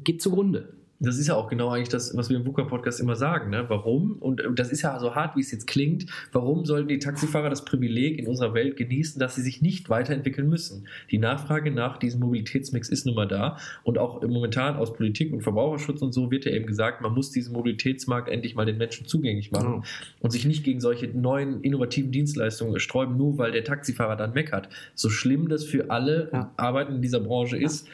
geht 0.03 0.21
zugrunde. 0.21 0.76
Das 0.99 1.19
ist 1.19 1.27
ja 1.27 1.35
auch 1.35 1.47
genau 1.47 1.69
eigentlich 1.69 1.89
das, 1.89 2.17
was 2.17 2.29
wir 2.29 2.37
im 2.37 2.45
VUCA-Podcast 2.45 2.99
immer 2.99 3.15
sagen. 3.15 3.51
Ne? 3.51 3.65
Warum? 3.67 4.13
Und 4.13 4.39
äh, 4.41 4.45
das 4.55 4.71
ist 4.71 4.81
ja 4.81 4.97
so 4.99 5.13
hart, 5.13 5.35
wie 5.35 5.41
es 5.41 5.51
jetzt 5.51 5.67
klingt. 5.67 6.07
Warum 6.31 6.65
sollten 6.65 6.87
die 6.87 6.97
Taxifahrer 6.97 7.51
das 7.51 7.63
Privileg 7.65 8.17
in 8.17 8.25
unserer 8.27 8.55
Welt 8.55 8.77
genießen, 8.77 9.19
dass 9.19 9.35
sie 9.35 9.41
sich 9.43 9.61
nicht 9.61 9.89
weiterentwickeln 9.89 10.49
müssen? 10.49 10.87
Die 11.11 11.19
Nachfrage 11.19 11.69
nach 11.71 11.97
diesem 11.97 12.21
Mobilitätsmix 12.21 12.89
ist 12.89 13.05
nun 13.05 13.13
mal 13.13 13.27
da. 13.27 13.57
Und 13.83 13.99
auch 13.99 14.23
momentan 14.23 14.75
aus 14.75 14.93
Politik 14.93 15.31
und 15.33 15.41
Verbraucherschutz 15.41 16.01
und 16.01 16.13
so 16.13 16.31
wird 16.31 16.45
ja 16.45 16.51
eben 16.51 16.65
gesagt, 16.65 17.01
man 17.01 17.13
muss 17.13 17.29
diesen 17.31 17.53
Mobilitätsmarkt 17.53 18.27
endlich 18.27 18.55
mal 18.55 18.65
den 18.65 18.77
Menschen 18.79 19.05
zugänglich 19.05 19.51
machen 19.51 19.67
Mhm. 19.77 19.83
und 20.21 20.31
sich 20.31 20.45
nicht 20.45 20.63
gegen 20.63 20.79
solche 20.79 21.07
neuen 21.07 21.61
innovativen 21.61 22.11
Dienstleistungen 22.11 22.79
sträuben, 22.79 23.17
nur 23.17 23.37
weil 23.37 23.51
der 23.51 23.63
Taxifahrer 23.63 24.15
dann 24.15 24.33
meckert. 24.33 24.69
So 24.95 25.09
schlimm 25.09 25.47
das 25.47 25.63
für 25.63 25.91
alle 25.91 26.29
Ja. 26.33 26.51
Arbeiten 26.57 26.95
in 26.95 27.01
dieser 27.03 27.19
Branche 27.19 27.57
ist. 27.57 27.87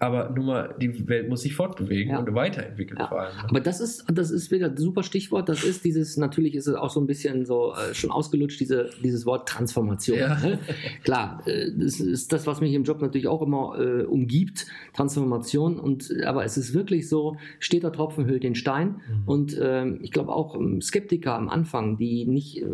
Aber 0.00 0.30
nur 0.30 0.44
mal, 0.44 0.74
die 0.80 1.08
Welt 1.08 1.28
muss 1.28 1.42
sich 1.42 1.54
fortbewegen 1.56 2.12
Ja. 2.12 2.18
und 2.20 2.32
weiterentwickeln 2.32 2.98
Ja. 3.00 3.08
vor 3.08 3.20
allem. 3.20 3.36
ne? 3.36 3.44
Aber 3.48 3.60
das 3.60 3.80
ist, 3.80 4.04
das 4.12 4.30
ist 4.30 4.50
wieder 4.52 4.66
ein 4.66 4.76
super 4.76 5.02
Stichwort. 5.02 5.48
Das 5.48 5.64
ist 5.64 5.84
dieses, 5.84 6.16
natürlich 6.16 6.54
ist 6.54 6.68
es 6.68 6.76
auch 6.76 6.90
so 6.90 7.00
ein 7.00 7.06
bisschen 7.08 7.44
so 7.44 7.72
äh, 7.74 7.94
schon 7.94 8.12
ausgelutscht, 8.12 8.60
diese, 8.60 8.90
dieses 9.02 9.26
Wort 9.26 9.48
Transformation. 9.48 10.18
Ja. 10.18 10.38
Ne? 10.38 10.60
Klar, 11.02 11.42
äh, 11.46 11.72
das 11.76 11.98
ist 11.98 12.32
das, 12.32 12.46
was 12.46 12.60
mich 12.60 12.74
im 12.74 12.84
Job 12.84 13.00
natürlich 13.02 13.26
auch 13.26 13.42
immer 13.42 13.76
äh, 13.78 14.04
umgibt, 14.04 14.66
Transformation. 14.94 15.80
Und, 15.80 16.12
aber 16.24 16.44
es 16.44 16.56
ist 16.56 16.74
wirklich 16.74 17.08
so, 17.08 17.36
steter 17.58 17.90
Tropfen 17.92 18.26
hüllt 18.26 18.44
den 18.44 18.54
Stein. 18.54 18.88
Mhm. 19.08 19.22
Und 19.26 19.58
ähm, 19.60 19.98
ich 20.02 20.12
glaube 20.12 20.32
auch 20.32 20.54
ähm, 20.54 20.80
Skeptiker 20.80 21.34
am 21.34 21.48
Anfang, 21.48 21.96
die 21.98 22.24
nicht 22.24 22.62
äh, 22.62 22.66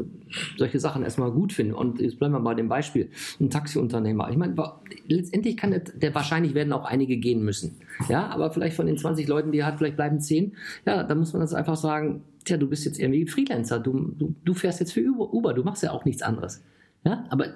solche 0.58 0.78
Sachen 0.78 1.02
erstmal 1.02 1.30
gut 1.30 1.52
finden. 1.52 1.72
Und 1.74 2.00
jetzt 2.00 2.18
bleiben 2.18 2.34
wir 2.34 2.40
mal 2.40 2.54
dem 2.54 2.68
Beispiel, 2.68 3.08
ein 3.40 3.48
Taxiunternehmer. 3.50 4.28
Ich 4.30 4.36
meine, 4.36 4.54
letztendlich 5.08 5.56
kann 5.56 5.70
der, 5.70 5.80
der 5.80 6.14
wahrscheinlich 6.14 6.54
werden 6.54 6.72
auch 6.72 6.84
einige 6.84 7.13
gehen 7.16 7.44
müssen. 7.44 7.76
Ja, 8.08 8.28
aber 8.28 8.50
vielleicht 8.50 8.76
von 8.76 8.86
den 8.86 8.98
20 8.98 9.26
Leuten, 9.28 9.52
die 9.52 9.58
er 9.58 9.66
hat, 9.66 9.78
vielleicht 9.78 9.96
bleiben 9.96 10.20
10. 10.20 10.52
Ja, 10.86 11.02
da 11.02 11.14
muss 11.14 11.32
man 11.32 11.40
das 11.40 11.54
einfach 11.54 11.76
sagen, 11.76 12.22
tja, 12.44 12.56
du 12.56 12.68
bist 12.68 12.84
jetzt 12.84 12.98
irgendwie 12.98 13.26
Freelancer, 13.26 13.78
du, 13.78 14.14
du, 14.18 14.34
du 14.44 14.54
fährst 14.54 14.80
jetzt 14.80 14.92
für 14.92 15.00
Uber, 15.00 15.54
du 15.54 15.62
machst 15.62 15.82
ja 15.82 15.92
auch 15.92 16.04
nichts 16.04 16.22
anderes. 16.22 16.62
Ja, 17.04 17.24
aber 17.30 17.46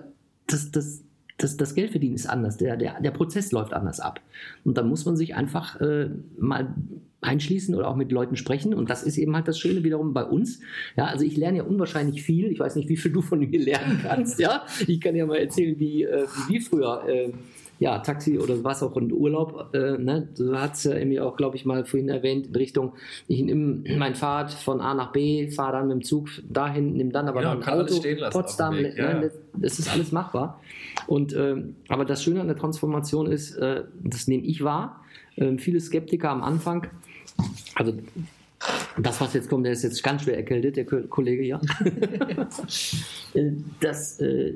das, 0.47 0.71
das, 0.71 1.03
das, 1.39 1.57
das 1.57 1.75
Geld 1.75 1.91
verdienen 1.91 2.15
ist 2.15 2.29
anders, 2.29 2.57
der, 2.57 2.77
der, 2.77 3.01
der 3.01 3.11
Prozess 3.11 3.53
läuft 3.53 3.73
anders 3.73 4.01
ab. 4.01 4.21
Und 4.65 4.77
dann 4.77 4.89
muss 4.89 5.05
man 5.05 5.17
sich 5.17 5.35
einfach 5.35 5.81
äh, 5.81 6.11
mal 6.39 6.75
einschließen 7.21 7.75
oder 7.75 7.89
auch 7.89 7.97
mit 7.97 8.13
Leuten 8.13 8.37
sprechen. 8.37 8.75
Und 8.75 8.91
das 8.91 9.03
ist 9.03 9.19
eben 9.19 9.35
halt 9.35 9.49
das 9.49 9.59
Schöne 9.59 9.83
wiederum 9.85 10.15
bei 10.15 10.25
uns. 10.25 10.61
Ja, 10.97 11.07
also 11.07 11.25
ich 11.25 11.37
lerne 11.37 11.59
ja 11.59 11.65
unwahrscheinlich 11.65 12.23
viel. 12.23 12.47
Ich 12.47 12.61
weiß 12.61 12.77
nicht, 12.77 12.89
wie 12.89 12.97
viel 12.97 13.13
du 13.13 13.23
von 13.23 13.41
mir 13.41 13.59
lernen 13.59 14.01
kannst. 14.03 14.39
Ja, 14.39 14.65
ich 14.87 15.01
kann 15.01 15.17
ja 15.17 15.27
mal 15.27 15.39
erzählen, 15.39 15.79
wie, 15.79 16.05
äh, 16.05 16.27
wie 16.49 16.61
früher. 16.61 17.05
Äh, 17.09 17.33
ja, 17.81 17.99
Taxi 18.01 18.39
oder 18.39 18.65
was 18.65 18.83
auch 18.83 18.97
in 18.97 19.13
Urlaub, 19.13 19.73
äh, 19.73 19.97
ne? 19.99 20.29
du 20.37 20.57
hast 20.57 20.85
ja 20.85 20.95
irgendwie 20.97 21.21
auch, 21.21 21.37
glaube 21.37 21.57
ich, 21.57 21.65
mal 21.65 21.85
vorhin 21.85 22.09
erwähnt, 22.09 22.49
in 22.49 22.57
Richtung, 22.57 22.95
ich 23.29 23.41
nehme 23.43 23.83
mein 23.97 24.15
Fahrrad 24.15 24.53
von 24.53 24.81
A 24.81 24.95
nach 24.95 25.13
B, 25.13 25.49
fahre 25.51 25.73
dann 25.73 25.89
mit 25.89 25.95
dem 25.99 26.03
Zug 26.03 26.29
dahin, 26.49 26.95
nehme 26.95 27.13
dann 27.13 27.29
aber 27.29 27.43
noch 27.43 27.53
ein 27.53 27.61
kann 27.61 27.81
Auto, 27.81 27.95
stehen 27.95 28.19
lassen 28.19 28.33
Potsdam, 28.33 28.77
Weg, 28.77 28.99
ja, 28.99 29.15
ne, 29.21 29.31
das, 29.55 29.79
ist 29.79 29.93
alles 29.93 30.11
machbar. 30.13 30.61
Und, 31.07 31.35
ähm, 31.37 31.77
aber 31.89 32.05
das 32.05 32.23
Schöne 32.23 32.41
an 32.41 32.49
der 32.49 32.57
Transformation 32.57 33.31
ist, 33.31 33.55
äh, 33.57 33.85
das 34.03 34.27
nehme 34.27 34.45
ich 34.45 34.65
wahr, 34.65 35.01
ähm, 35.37 35.59
viele 35.59 35.81
Skeptiker 35.81 36.31
am 36.31 36.43
Anfang, 36.43 36.87
also 37.77 37.93
das, 39.01 39.21
was 39.21 39.35
jetzt 39.35 39.49
kommt, 39.49 39.65
der 39.67 39.73
ist 39.73 39.85
jetzt 39.85 40.03
ganz 40.03 40.23
schwer 40.23 40.37
erkältet, 40.37 40.77
der 40.77 40.85
Ko- 40.85 41.07
Kollege, 41.09 41.45
ja. 41.45 41.61
Äh, 43.35 43.53
das, 43.81 44.21
äh, 44.21 44.55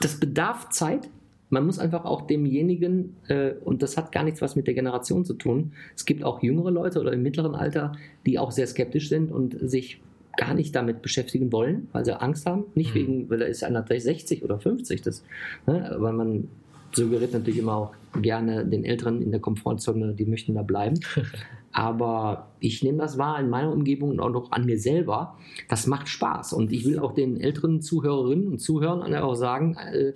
das 0.00 0.18
bedarf 0.18 0.68
Zeit. 0.70 1.08
Man 1.52 1.66
muss 1.66 1.78
einfach 1.78 2.06
auch 2.06 2.22
demjenigen, 2.26 3.14
äh, 3.28 3.52
und 3.62 3.82
das 3.82 3.98
hat 3.98 4.10
gar 4.10 4.24
nichts 4.24 4.40
was 4.40 4.56
mit 4.56 4.66
der 4.66 4.74
Generation 4.74 5.24
zu 5.26 5.34
tun, 5.34 5.72
es 5.94 6.06
gibt 6.06 6.24
auch 6.24 6.42
jüngere 6.42 6.70
Leute 6.70 6.98
oder 6.98 7.12
im 7.12 7.22
mittleren 7.22 7.54
Alter, 7.54 7.92
die 8.24 8.38
auch 8.38 8.50
sehr 8.50 8.66
skeptisch 8.66 9.10
sind 9.10 9.30
und 9.30 9.56
sich 9.60 10.00
gar 10.38 10.54
nicht 10.54 10.74
damit 10.74 11.02
beschäftigen 11.02 11.52
wollen, 11.52 11.88
weil 11.92 12.06
sie 12.06 12.18
Angst 12.18 12.46
haben. 12.46 12.64
Nicht 12.74 12.94
Mhm. 12.94 12.98
wegen, 12.98 13.30
weil 13.30 13.38
da 13.38 13.44
ist 13.44 13.62
einer 13.64 13.84
vielleicht 13.84 14.04
60 14.06 14.42
oder 14.42 14.58
50, 14.58 15.02
das, 15.02 15.22
ne, 15.66 15.94
weil 15.98 16.14
man 16.14 16.48
suggeriert 16.92 17.34
natürlich 17.34 17.58
immer 17.60 17.76
auch 17.76 17.92
gerne 18.22 18.64
den 18.64 18.84
Älteren 18.84 19.20
in 19.20 19.30
der 19.30 19.40
Komfortzone, 19.40 20.14
die 20.14 20.24
möchten 20.24 20.54
da 20.54 20.62
bleiben. 20.62 20.98
Aber 21.72 22.50
ich 22.60 22.82
nehme 22.82 22.98
das 22.98 23.16
wahr 23.16 23.40
in 23.40 23.48
meiner 23.48 23.72
Umgebung 23.72 24.10
und 24.10 24.20
auch 24.20 24.30
noch 24.30 24.52
an 24.52 24.66
mir 24.66 24.78
selber. 24.78 25.36
Das 25.68 25.86
macht 25.86 26.08
Spaß. 26.08 26.52
Und 26.52 26.70
ich 26.70 26.84
will 26.84 26.98
auch 26.98 27.14
den 27.14 27.40
älteren 27.40 27.80
Zuhörerinnen 27.80 28.48
und 28.48 28.58
Zuhörern 28.58 29.14
auch 29.14 29.34
sagen, 29.34 29.76
äh, 29.76 30.12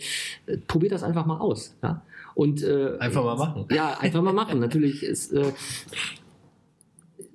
äh, 0.46 0.58
probiert 0.66 0.92
das 0.92 1.02
einfach 1.02 1.24
mal 1.24 1.38
aus. 1.38 1.74
Ja? 1.82 2.02
Und, 2.34 2.62
äh, 2.62 2.98
Einfach 2.98 3.24
mal 3.24 3.36
machen. 3.36 3.64
Ja, 3.70 3.96
einfach 3.98 4.22
mal 4.22 4.34
machen. 4.34 4.60
Natürlich 4.60 5.02
ist, 5.02 5.32
äh, 5.32 5.52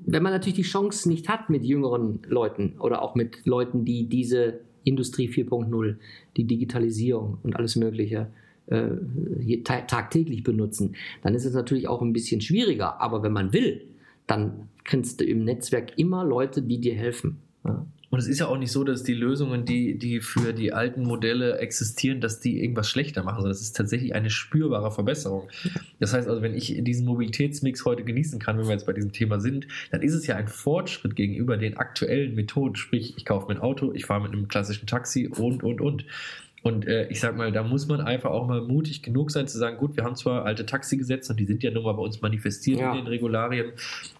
wenn 0.06 0.22
man 0.22 0.34
natürlich 0.34 0.56
die 0.56 0.62
Chance 0.62 1.10
nicht 1.10 1.28
hat 1.28 1.50
mit 1.50 1.64
jüngeren 1.64 2.20
Leuten 2.28 2.76
oder 2.80 3.02
auch 3.02 3.16
mit 3.16 3.46
Leuten, 3.46 3.86
die 3.86 4.08
diese 4.08 4.60
Industrie 4.84 5.30
4.0, 5.30 5.96
die 6.38 6.44
Digitalisierung 6.44 7.40
und 7.44 7.56
alles 7.56 7.76
Mögliche 7.76 8.28
äh, 8.68 9.62
tagtäglich 9.64 10.44
benutzen, 10.44 10.96
dann 11.24 11.34
ist 11.36 11.46
es 11.46 11.54
natürlich 11.54 11.88
auch 11.88 12.02
ein 12.02 12.14
bisschen 12.14 12.42
schwieriger. 12.42 13.02
Aber 13.02 13.24
wenn 13.24 13.34
man 13.34 13.54
will, 13.54 13.82
dann 14.32 14.70
kriegst 14.86 15.20
du 15.20 15.26
im 15.26 15.44
Netzwerk 15.44 15.98
immer 15.98 16.24
Leute, 16.24 16.62
die 16.62 16.80
dir 16.80 16.96
helfen. 16.96 17.42
Ja. 17.66 17.86
Und 18.10 18.20
es 18.20 18.28
ist 18.28 18.40
ja 18.40 18.48
auch 18.48 18.58
nicht 18.58 18.72
so, 18.72 18.84
dass 18.84 19.04
die 19.04 19.14
Lösungen, 19.14 19.64
die, 19.64 19.98
die 19.98 20.20
für 20.20 20.54
die 20.54 20.74
alten 20.74 21.04
Modelle 21.04 21.60
existieren, 21.60 22.20
dass 22.20 22.42
die 22.42 22.62
irgendwas 22.62 22.90
schlechter 22.90 23.24
machen, 23.24 23.38
sondern 23.38 23.52
es 23.52 23.62
ist 23.62 23.76
tatsächlich 23.76 24.14
eine 24.14 24.30
spürbare 24.30 24.92
Verbesserung. 24.92 25.50
Das 26.00 26.14
heißt 26.14 26.28
also, 26.28 26.42
wenn 26.42 26.54
ich 26.54 26.76
diesen 26.84 27.06
Mobilitätsmix 27.06 27.86
heute 27.86 28.04
genießen 28.04 28.38
kann, 28.40 28.58
wenn 28.58 28.66
wir 28.66 28.74
jetzt 28.74 28.86
bei 28.86 28.94
diesem 28.94 29.14
Thema 29.14 29.40
sind, 29.40 29.68
dann 29.92 30.02
ist 30.02 30.14
es 30.14 30.28
ja 30.28 30.36
ein 30.36 30.50
Fortschritt 30.50 31.16
gegenüber 31.16 31.56
den 31.56 31.78
aktuellen 31.78 32.36
Methoden. 32.36 32.76
Sprich, 32.76 33.14
ich 33.16 33.24
kaufe 33.24 33.48
mir 33.48 33.56
ein 33.56 33.62
Auto, 33.62 33.94
ich 33.94 34.06
fahre 34.06 34.24
mit 34.24 34.34
einem 34.34 34.50
klassischen 34.50 34.88
Taxi 34.88 35.28
und, 35.28 35.64
und, 35.64 35.80
und. 35.80 36.06
Und 36.64 36.86
äh, 36.88 37.08
ich 37.10 37.20
sag 37.20 37.36
mal, 37.36 37.52
da 37.52 37.64
muss 37.64 37.88
man 37.88 38.02
einfach 38.02 38.30
auch 38.30 38.48
mal 38.48 38.62
mutig 38.62 39.02
genug 39.02 39.32
sein 39.32 39.48
zu 39.48 39.58
sagen, 39.58 39.78
gut, 39.78 39.96
wir 39.98 40.04
haben 40.04 40.16
zwar 40.16 40.46
alte 40.46 40.66
Taxigesetze 40.66 41.34
und 41.34 41.40
die 41.40 41.46
sind 41.46 41.64
ja 41.64 41.72
nun 41.72 41.84
mal 41.84 41.94
bei 41.94 42.04
uns 42.04 42.22
manifestiert 42.22 42.80
Ja. 42.80 42.92
in 42.92 43.00
den 43.00 43.08
Regularien, 43.08 43.72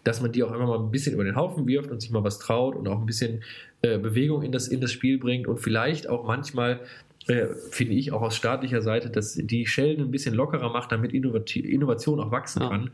dass 0.04 0.22
man 0.22 0.32
die 0.32 0.42
auch 0.44 0.52
immer 0.52 0.66
mal 0.66 0.80
ein 0.80 0.90
bisschen 0.90 1.14
über 1.14 1.24
den 1.24 1.36
Haufen 1.36 1.68
wirft 1.68 1.92
und 1.92 2.02
sich 2.02 2.10
mal 2.10 2.24
was 2.24 2.40
traut 2.40 2.76
und 2.76 2.88
auch 2.88 3.00
ein 3.00 3.06
bisschen 3.06 3.44
äh, 3.84 4.00
Bewegung 4.00 4.42
in 4.42 4.52
das, 4.52 4.68
in 4.68 4.82
das 4.82 4.92
Spiel 4.92 5.20
bringt 5.20 5.48
und 5.48 5.60
vielleicht 5.60 6.10
auch 6.10 6.26
manchmal, 6.26 6.80
äh, 7.28 7.46
finde 7.70 7.94
ich, 7.94 8.12
auch 8.12 8.24
aus 8.24 8.36
staatlicher 8.36 8.82
Seite, 8.82 9.12
dass 9.12 9.36
die 9.36 9.68
Schellen 9.68 10.02
ein 10.02 10.10
bisschen 10.10 10.34
lockerer 10.34 10.72
macht, 10.74 10.92
damit 10.92 11.14
Innovati 11.14 11.60
Innovation 11.60 12.20
auch 12.20 12.32
wachsen 12.32 12.64
Ja. 12.64 12.70
kann. 12.70 12.90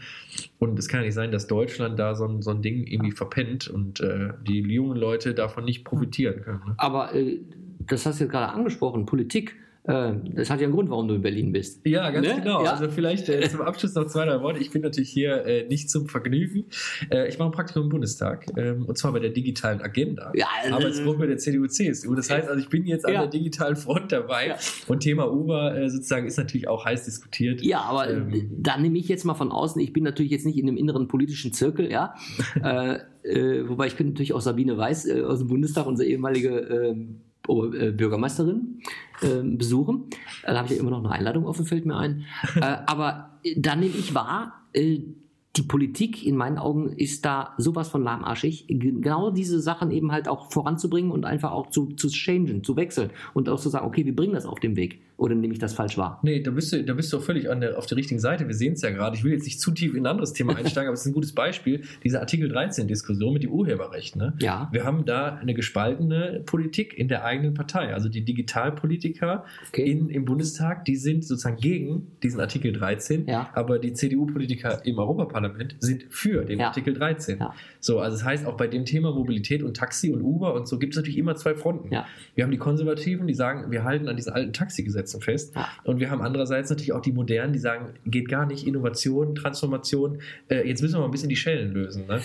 Und 0.60 0.78
es 0.78 0.90
kann 0.90 1.00
ja 1.00 1.06
nicht 1.06 1.16
sein, 1.16 1.32
dass 1.32 1.48
Deutschland 1.48 1.98
da 2.00 2.16
so 2.16 2.26
ein, 2.26 2.42
so 2.42 2.52
ein 2.52 2.62
Ding 2.62 2.86
irgendwie 2.86 3.12
verpennt 3.14 3.70
und 3.70 4.02
äh, 4.02 4.32
die 4.46 4.60
jungen 4.60 4.98
Leute 4.98 5.34
davon 5.34 5.64
nicht 5.64 5.86
profitieren 5.86 6.42
können. 6.42 6.60
Ne? 6.68 6.74
Aber 6.78 7.16
äh, 7.16 7.40
das 7.88 8.06
hast 8.06 8.20
du 8.20 8.26
jetzt 8.26 8.32
gerade 8.32 8.54
angesprochen, 8.54 9.06
Politik. 9.06 9.56
Äh, 9.84 10.16
das 10.36 10.50
hat 10.50 10.60
ja 10.60 10.66
einen 10.66 10.74
Grund, 10.76 10.90
warum 10.90 11.08
du 11.08 11.14
in 11.16 11.22
Berlin 11.22 11.54
bist. 11.54 11.80
Ja, 11.88 12.10
ganz 12.10 12.28
Ne? 12.28 12.42
genau. 12.42 12.62
Ja. 12.66 12.74
Also 12.74 12.90
vielleicht 12.90 13.30
äh, 13.30 13.48
zum 13.50 13.62
Abschluss 13.62 13.94
noch 13.96 14.06
zwei, 14.08 14.26
drei 14.26 14.42
Worte. 14.42 14.60
Ich 14.60 14.70
bin 14.72 14.82
natürlich 14.82 15.10
hier 15.10 15.46
äh, 15.46 15.66
nicht 15.70 15.90
zum 15.90 16.10
Vergnügen. 16.10 16.66
Äh, 17.10 17.30
ich 17.30 17.40
mache 17.40 17.48
ein 17.48 17.52
Praktikum 17.54 17.84
im 17.84 17.90
Bundestag 17.90 18.48
ähm, 18.58 18.84
und 18.86 18.98
zwar 18.98 19.14
bei 19.14 19.20
der 19.20 19.30
digitalen 19.30 19.80
Agenda. 19.80 20.34
Ja, 20.36 20.48
äh, 20.66 20.72
Arbeitsgruppe 20.72 21.26
der 21.28 21.38
CDU-CSU. 21.38 22.14
Das 22.16 22.30
heißt 22.30 22.50
also, 22.50 22.60
ich 22.60 22.68
bin 22.68 22.86
jetzt 22.86 23.06
an 23.06 23.14
Ja. 23.14 23.22
der 23.22 23.30
digitalen 23.30 23.78
Front 23.78 24.12
dabei 24.12 24.56
und 24.90 25.00
Thema 25.00 25.32
Uber 25.32 25.78
äh, 25.78 25.90
sozusagen 25.90 26.28
ist 26.28 26.36
natürlich 26.38 26.68
auch 26.68 26.84
heiß 26.84 27.06
diskutiert. 27.06 27.62
Ja, 27.62 27.80
aber 27.84 28.10
Ähm. 28.10 28.34
äh, 28.34 28.44
da 28.60 28.78
nehme 28.78 28.98
ich 28.98 29.08
jetzt 29.08 29.24
mal 29.24 29.36
von 29.36 29.54
außen, 29.54 29.82
ich 29.82 29.94
bin 29.94 30.04
natürlich 30.04 30.34
jetzt 30.34 30.46
nicht 30.46 30.58
in 30.58 30.68
einem 30.68 30.76
inneren 30.76 31.08
politischen 31.08 31.54
Zirkel, 31.54 31.90
ja. 31.90 32.14
wobei 33.24 33.88
ich 33.88 33.96
bin 33.96 34.08
natürlich 34.10 34.34
auch 34.34 34.42
Sabine 34.42 34.78
Weiß 34.78 35.10
aus 35.10 35.40
dem 35.40 35.48
Bundestag, 35.48 35.86
unsere 35.88 36.10
ehemalige 36.10 36.98
äh, 37.48 37.92
Bürgermeisterin, 37.92 38.82
ähm, 39.22 39.58
besuchen. 39.58 40.06
Äh, 40.44 40.54
Da 40.54 40.58
habe 40.58 40.68
ich 40.68 40.76
ja 40.76 40.80
immer 40.80 40.92
noch 40.92 41.00
eine 41.04 41.12
Einladung 41.12 41.46
offen, 41.46 41.66
fällt 41.66 41.86
mir 41.86 41.98
ein. 41.98 42.26
äh, 42.56 42.62
aber 42.86 43.40
äh, 43.44 43.60
da 43.60 43.76
nehme 43.76 43.96
ich 43.96 44.14
wahr, 44.14 44.54
äh, 44.74 45.00
die 45.56 45.64
Politik 45.64 46.26
in 46.26 46.36
meinen 46.36 46.60
Augen 46.60 46.90
ist 46.94 47.26
da 47.26 47.56
sowas 47.58 47.90
von 47.90 48.04
lahmarschig, 48.04 48.66
genau 48.68 49.32
diese 49.32 49.60
Sachen 49.60 49.90
eben 49.90 50.12
halt 50.12 50.28
auch 50.28 50.52
voranzubringen 50.52 51.12
und 51.12 51.26
einfach 51.26 51.52
auch 51.52 51.72
zu, 51.72 51.88
zu 51.96 52.10
changen, 52.10 52.64
zu 52.64 52.76
wechseln 52.76 53.10
und 53.34 53.50
auch 53.50 53.60
zu 53.60 53.70
sagen, 53.70 53.88
okay, 53.88 54.06
wir 54.06 54.16
bringen 54.16 54.34
das 54.34 54.46
auf 54.46 54.60
den 54.60 54.76
Weg. 54.76 55.02
Oder 55.18 55.34
nehme 55.34 55.52
ich 55.54 55.60
das 55.60 55.74
falsch 55.74 55.98
wahr? 55.98 56.20
Nee, 56.22 56.42
da 56.42 56.52
bist 56.52 56.72
du, 56.72 56.84
da 56.84 56.94
bist 56.94 57.12
du 57.12 57.18
auch 57.18 57.24
völlig 57.24 57.46
der, 57.46 57.78
auf 57.78 57.88
der 57.88 57.98
richtigen 57.98 58.20
Seite. 58.20 58.48
Wir 58.48 58.54
sehen 58.54 58.74
es 58.74 58.82
ja 58.84 58.92
gerade. 58.92 59.16
Ich 59.18 59.24
will 59.24 59.32
jetzt 59.32 59.46
nicht 59.46 59.60
zu 59.60 59.72
tief 59.72 59.96
in 59.96 60.04
ein 60.04 60.06
anderes 60.06 60.34
Thema 60.34 60.56
einsteigen, 60.56 60.88
aber 60.90 60.94
es 60.94 61.02
ist 61.02 61.08
ein 61.08 61.14
gutes 61.14 61.34
Beispiel. 61.34 61.82
Diese 62.04 62.20
Artikel 62.20 62.52
13-Diskussion 62.56 63.34
mit 63.34 63.42
dem 63.42 63.52
Urheberrecht. 63.52 64.16
Ne? 64.16 64.34
Ja. 64.40 64.70
Wir 64.72 64.84
haben 64.84 65.06
da 65.06 65.36
eine 65.38 65.56
gespaltene 65.56 66.44
Politik 66.46 66.96
in 66.98 67.08
der 67.08 67.26
eigenen 67.26 67.56
Partei. 67.56 67.94
Also 67.96 68.10
die 68.10 68.24
Digitalpolitiker 68.24 69.44
Okay. 69.70 69.90
in, 69.90 70.10
im 70.10 70.26
Bundestag, 70.26 70.86
die 70.86 70.96
sind 70.96 71.26
sozusagen 71.26 71.58
gegen 71.58 72.12
diesen 72.22 72.40
Artikel 72.40 72.72
13, 72.74 73.26
Ja. 73.28 73.50
aber 73.54 73.80
die 73.80 73.94
CDU-Politiker 73.94 74.86
im 74.86 75.00
Europaparlament 75.00 75.78
sind 75.80 76.06
für 76.10 76.46
den 76.46 76.60
Ja. 76.60 76.68
Artikel 76.68 76.94
13. 76.94 77.40
Ja. 77.40 77.54
So, 77.80 78.00
also 78.00 78.18
das 78.18 78.24
heißt, 78.26 78.46
auch 78.46 78.56
bei 78.58 78.68
dem 78.68 78.86
Thema 78.86 79.12
Mobilität 79.14 79.64
und 79.64 79.76
Taxi 79.78 80.12
und 80.12 80.22
Uber 80.22 80.54
und 80.54 80.68
so 80.68 80.78
gibt 80.78 80.94
es 80.94 80.98
natürlich 80.98 81.18
immer 81.18 81.36
zwei 81.36 81.56
Fronten. 81.56 81.92
Ja. 81.94 82.06
Wir 82.36 82.44
haben 82.44 82.52
die 82.52 82.58
Konservativen, 82.58 83.26
die 83.28 83.34
sagen, 83.34 83.72
wir 83.72 83.84
halten 83.84 84.08
an 84.08 84.16
diesen 84.16 84.34
alten 84.34 84.54
Taxigesetzen 84.54 85.07
umsetzen 85.08 85.22
fest. 85.22 85.56
Ja. 85.56 85.70
Und 85.84 86.00
wir 86.00 86.10
haben 86.10 86.22
andererseits 86.22 86.70
natürlich 86.70 86.94
auch 86.94 87.02
die 87.02 87.12
Modernen, 87.12 87.54
die 87.54 87.60
sagen, 87.60 87.94
geht 88.06 88.30
gar 88.30 88.46
nicht, 88.46 88.68
Innovation, 88.68 89.36
Transformation, 89.36 90.20
äh, 90.50 90.68
jetzt 90.68 90.82
müssen 90.82 90.96
wir 90.96 91.00
mal 91.00 91.06
ein 91.06 91.12
bisschen 91.12 91.30
die 91.30 91.36
Schellen 91.36 91.72
lösen. 91.72 92.08
Ne? 92.08 92.22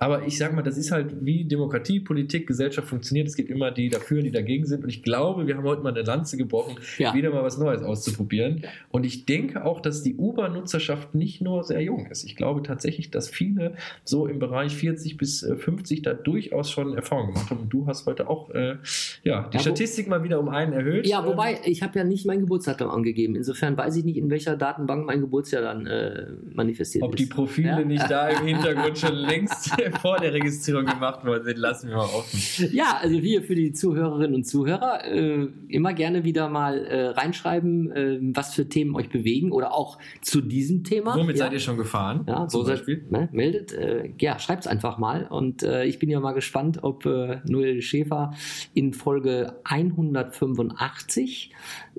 Aber 0.00 0.26
ich 0.26 0.38
sage 0.38 0.54
mal, 0.54 0.62
das 0.62 0.76
ist 0.78 0.90
halt 0.92 1.24
wie 1.24 1.44
Demokratie, 1.44 2.00
Politik, 2.00 2.46
Gesellschaft 2.46 2.88
funktioniert. 2.88 3.26
Es 3.28 3.36
gibt 3.36 3.50
immer 3.50 3.70
die 3.70 3.88
dafür, 3.88 4.22
die 4.22 4.30
dagegen 4.30 4.64
sind. 4.66 4.84
Und 4.84 4.90
ich 4.90 5.02
glaube, 5.02 5.46
wir 5.46 5.56
haben 5.56 5.64
heute 5.64 5.82
mal 5.82 5.90
eine 5.90 6.02
Lanze 6.02 6.36
gebrochen, 6.36 6.76
Ja. 6.98 7.14
wieder 7.14 7.30
mal 7.30 7.42
was 7.42 7.58
Neues 7.58 7.82
auszuprobieren. 7.82 8.62
Und 8.90 9.04
ich 9.04 9.26
denke 9.26 9.64
auch, 9.64 9.80
dass 9.80 10.02
die 10.02 10.14
Uber-Nutzerschaft 10.16 11.14
nicht 11.14 11.40
nur 11.40 11.64
sehr 11.64 11.80
jung 11.82 12.06
ist. 12.06 12.24
Ich 12.24 12.36
glaube 12.36 12.62
tatsächlich, 12.62 13.10
dass 13.10 13.28
viele 13.28 13.74
so 14.04 14.26
im 14.26 14.38
Bereich 14.38 14.76
40 14.76 15.16
bis 15.16 15.42
äh, 15.42 15.56
50 15.56 16.02
da 16.02 16.14
durchaus 16.14 16.70
schon 16.70 16.94
Erfahrung 16.96 17.28
gemacht 17.28 17.50
haben. 17.50 17.60
Und 17.60 17.72
du 17.72 17.86
hast 17.86 18.06
heute 18.06 18.28
auch 18.28 18.50
äh, 18.50 18.76
ja, 19.24 19.48
die 19.52 19.56
Ja, 19.56 19.60
Statistik 19.60 20.08
mal 20.08 20.22
wieder 20.22 20.38
um 20.40 20.48
einen 20.48 20.72
erhöht. 20.72 21.06
Ja, 21.06 21.20
Ähm, 21.20 21.26
wobei, 21.26 21.58
ich 21.64 21.82
habe 21.82 21.98
ja 21.98 22.04
nicht 22.04 22.26
mein 22.26 22.40
Geburtsdatum 22.40 22.90
angegeben. 22.90 23.34
Insofern 23.36 23.76
weiß 23.76 23.96
ich 23.96 24.04
nicht, 24.04 24.16
in 24.16 24.30
welcher 24.30 24.56
Datenbank 24.56 25.06
mein 25.06 25.20
Geburtsjahr 25.20 25.62
dann 25.62 25.86
äh, 25.86 26.26
manifestiert 26.52 27.02
Ob 27.04 27.14
ist. 27.14 27.18
die 27.20 27.26
Profile 27.26 27.68
Ja? 27.68 27.84
nicht 27.84 28.10
da 28.10 28.28
im 28.28 28.46
Hintergrund 28.46 28.98
schon 28.98 29.14
längst 29.14 29.72
vor 30.00 30.18
der 30.18 30.32
Registrierung 30.32 30.86
gemacht 30.86 31.24
worden 31.24 31.44
sind, 31.44 31.58
lassen 31.58 31.88
wir 31.88 31.96
mal 31.96 32.04
offen. 32.04 32.40
Ja, 32.72 32.98
also 33.00 33.22
wir 33.22 33.42
für 33.42 33.54
die 33.54 33.72
Zuhörerinnen 33.72 34.34
und 34.34 34.44
Zuhörer 34.44 35.04
äh, 35.04 35.48
immer 35.68 35.92
gerne 35.94 36.24
wieder 36.24 36.48
mal 36.48 36.84
äh, 36.84 37.06
reinschreiben, 37.08 37.90
äh, 37.92 38.18
was 38.34 38.54
für 38.54 38.68
Themen 38.68 38.94
euch 38.94 39.08
bewegen 39.08 39.52
oder 39.52 39.72
auch 39.72 39.98
zu 40.22 40.40
diesem 40.40 40.84
Thema. 40.84 41.16
Womit 41.16 41.36
ja. 41.36 41.44
seid 41.44 41.52
ihr 41.52 41.60
schon 41.60 41.76
gefahren? 41.76 42.24
Ja, 42.28 42.48
zum 42.48 42.60
so 42.60 42.66
seid, 42.66 42.76
Beispiel? 42.78 43.04
ne, 43.10 43.28
meldet, 43.32 43.72
äh, 43.72 44.10
ja, 44.18 44.38
schreibt's 44.38 44.66
einfach 44.66 44.98
mal. 44.98 45.26
Und 45.28 45.62
äh, 45.62 45.84
ich 45.84 45.98
bin 45.98 46.10
ja 46.10 46.20
mal 46.20 46.32
gespannt, 46.32 46.80
ob 46.82 47.06
äh, 47.06 47.40
Noel 47.46 47.82
Schäfer 47.82 48.34
in 48.74 48.92
Folge 48.92 49.58
185 49.64 51.52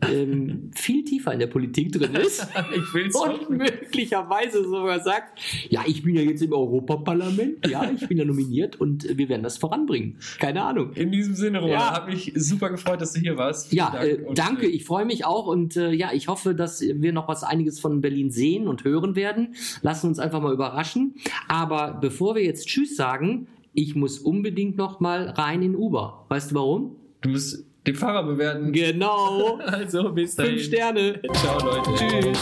ähm, 0.08 0.72
viel 0.76 1.04
tiefer 1.04 1.34
in 1.34 1.40
der 1.40 1.48
Politik 1.48 1.92
drin 1.92 2.16
ist. 2.16 2.48
Ich 2.76 2.94
will's 2.94 3.16
Und 3.16 3.42
hoffen. 3.42 3.58
möglicherweise 3.58 4.64
sogar 4.64 5.00
sagt, 5.00 5.40
ja, 5.70 5.82
ich 5.88 6.04
bin 6.04 6.16
ja 6.16 6.22
jetzt 6.22 6.42
im 6.42 6.54
Europaparlament, 6.54 7.68
ja, 7.68 7.79
ich 7.96 8.08
bin 8.08 8.18
ja 8.18 8.26
nominiert 8.26 8.80
und 8.80 9.18
wir 9.18 9.30
werden 9.30 9.44
das 9.44 9.58
voranbringen. 9.58 10.18
Keine 10.40 10.64
Ahnung. 10.64 10.94
In 10.94 11.12
diesem 11.12 11.36
Sinne, 11.36 11.60
Roland, 11.60 11.80
Ja. 11.82 11.94
hat 11.94 12.08
mich 12.08 12.34
super 12.36 12.70
gefreut, 12.70 13.02
dass 13.02 13.14
du 13.14 13.20
hier 13.20 13.38
warst. 13.38 13.72
Ja, 13.74 13.96
Vielen 14.02 14.26
äh, 14.28 14.34
danke, 14.34 14.66
äh, 14.66 14.70
ich 14.70 14.86
freue 14.86 15.06
mich 15.06 15.26
auch 15.26 15.48
und 15.48 15.76
äh, 15.78 15.92
ja, 15.92 16.10
ich 16.14 16.28
hoffe, 16.28 16.56
dass 16.56 16.82
wir 16.82 17.14
noch 17.14 17.28
was 17.28 17.44
einiges 17.44 17.80
von 17.80 18.02
Berlin 18.02 18.32
sehen 18.32 18.68
und 18.68 18.84
hören 18.84 19.16
werden. 19.16 19.56
Lassen 19.82 20.08
uns 20.08 20.20
einfach 20.20 20.42
mal 20.42 20.54
überraschen. 20.54 21.16
Aber 21.48 21.98
bevor 22.00 22.36
wir 22.36 22.44
jetzt 22.44 22.68
Tschüss 22.68 22.96
sagen, 22.96 23.48
ich 23.74 23.96
muss 23.96 24.20
unbedingt 24.20 24.78
noch 24.78 25.00
mal 25.00 25.30
rein 25.30 25.62
in 25.62 25.76
Uber. 25.76 26.26
Weißt 26.30 26.52
du 26.52 26.56
warum? 26.56 26.96
Du 27.22 27.30
musst 27.30 27.66
den 27.88 27.96
Fahrer 27.96 28.24
bewerten. 28.24 28.72
Genau. 28.72 29.60
Also, 29.66 30.12
bis 30.12 30.36
dahin. 30.36 30.54
Fünf 30.54 30.64
Sterne. 30.66 31.22
Ciao, 31.34 31.60
Leute. 31.66 31.90
Tschüss. 31.96 32.40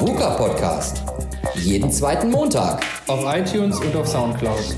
VUCA 0.00 0.30
Podcast. 0.36 1.15
Jeden 1.62 1.90
zweiten 1.90 2.30
Montag. 2.30 2.84
Auf 3.06 3.24
iTunes 3.34 3.78
und 3.80 3.94
auf 3.96 4.06
Soundcloud. 4.06 4.76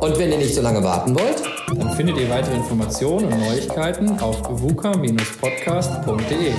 Und 0.00 0.18
wenn 0.18 0.30
ihr 0.32 0.38
nicht 0.38 0.54
so 0.54 0.62
lange 0.62 0.82
warten 0.82 1.14
wollt, 1.14 1.42
Dann 1.78 1.90
findet 1.92 2.18
ihr 2.18 2.28
weitere 2.28 2.56
Informationen 2.56 3.32
und 3.32 3.38
Neuigkeiten 3.40 4.20
auf 4.20 4.42
vuca-podcast.de. 4.60 6.52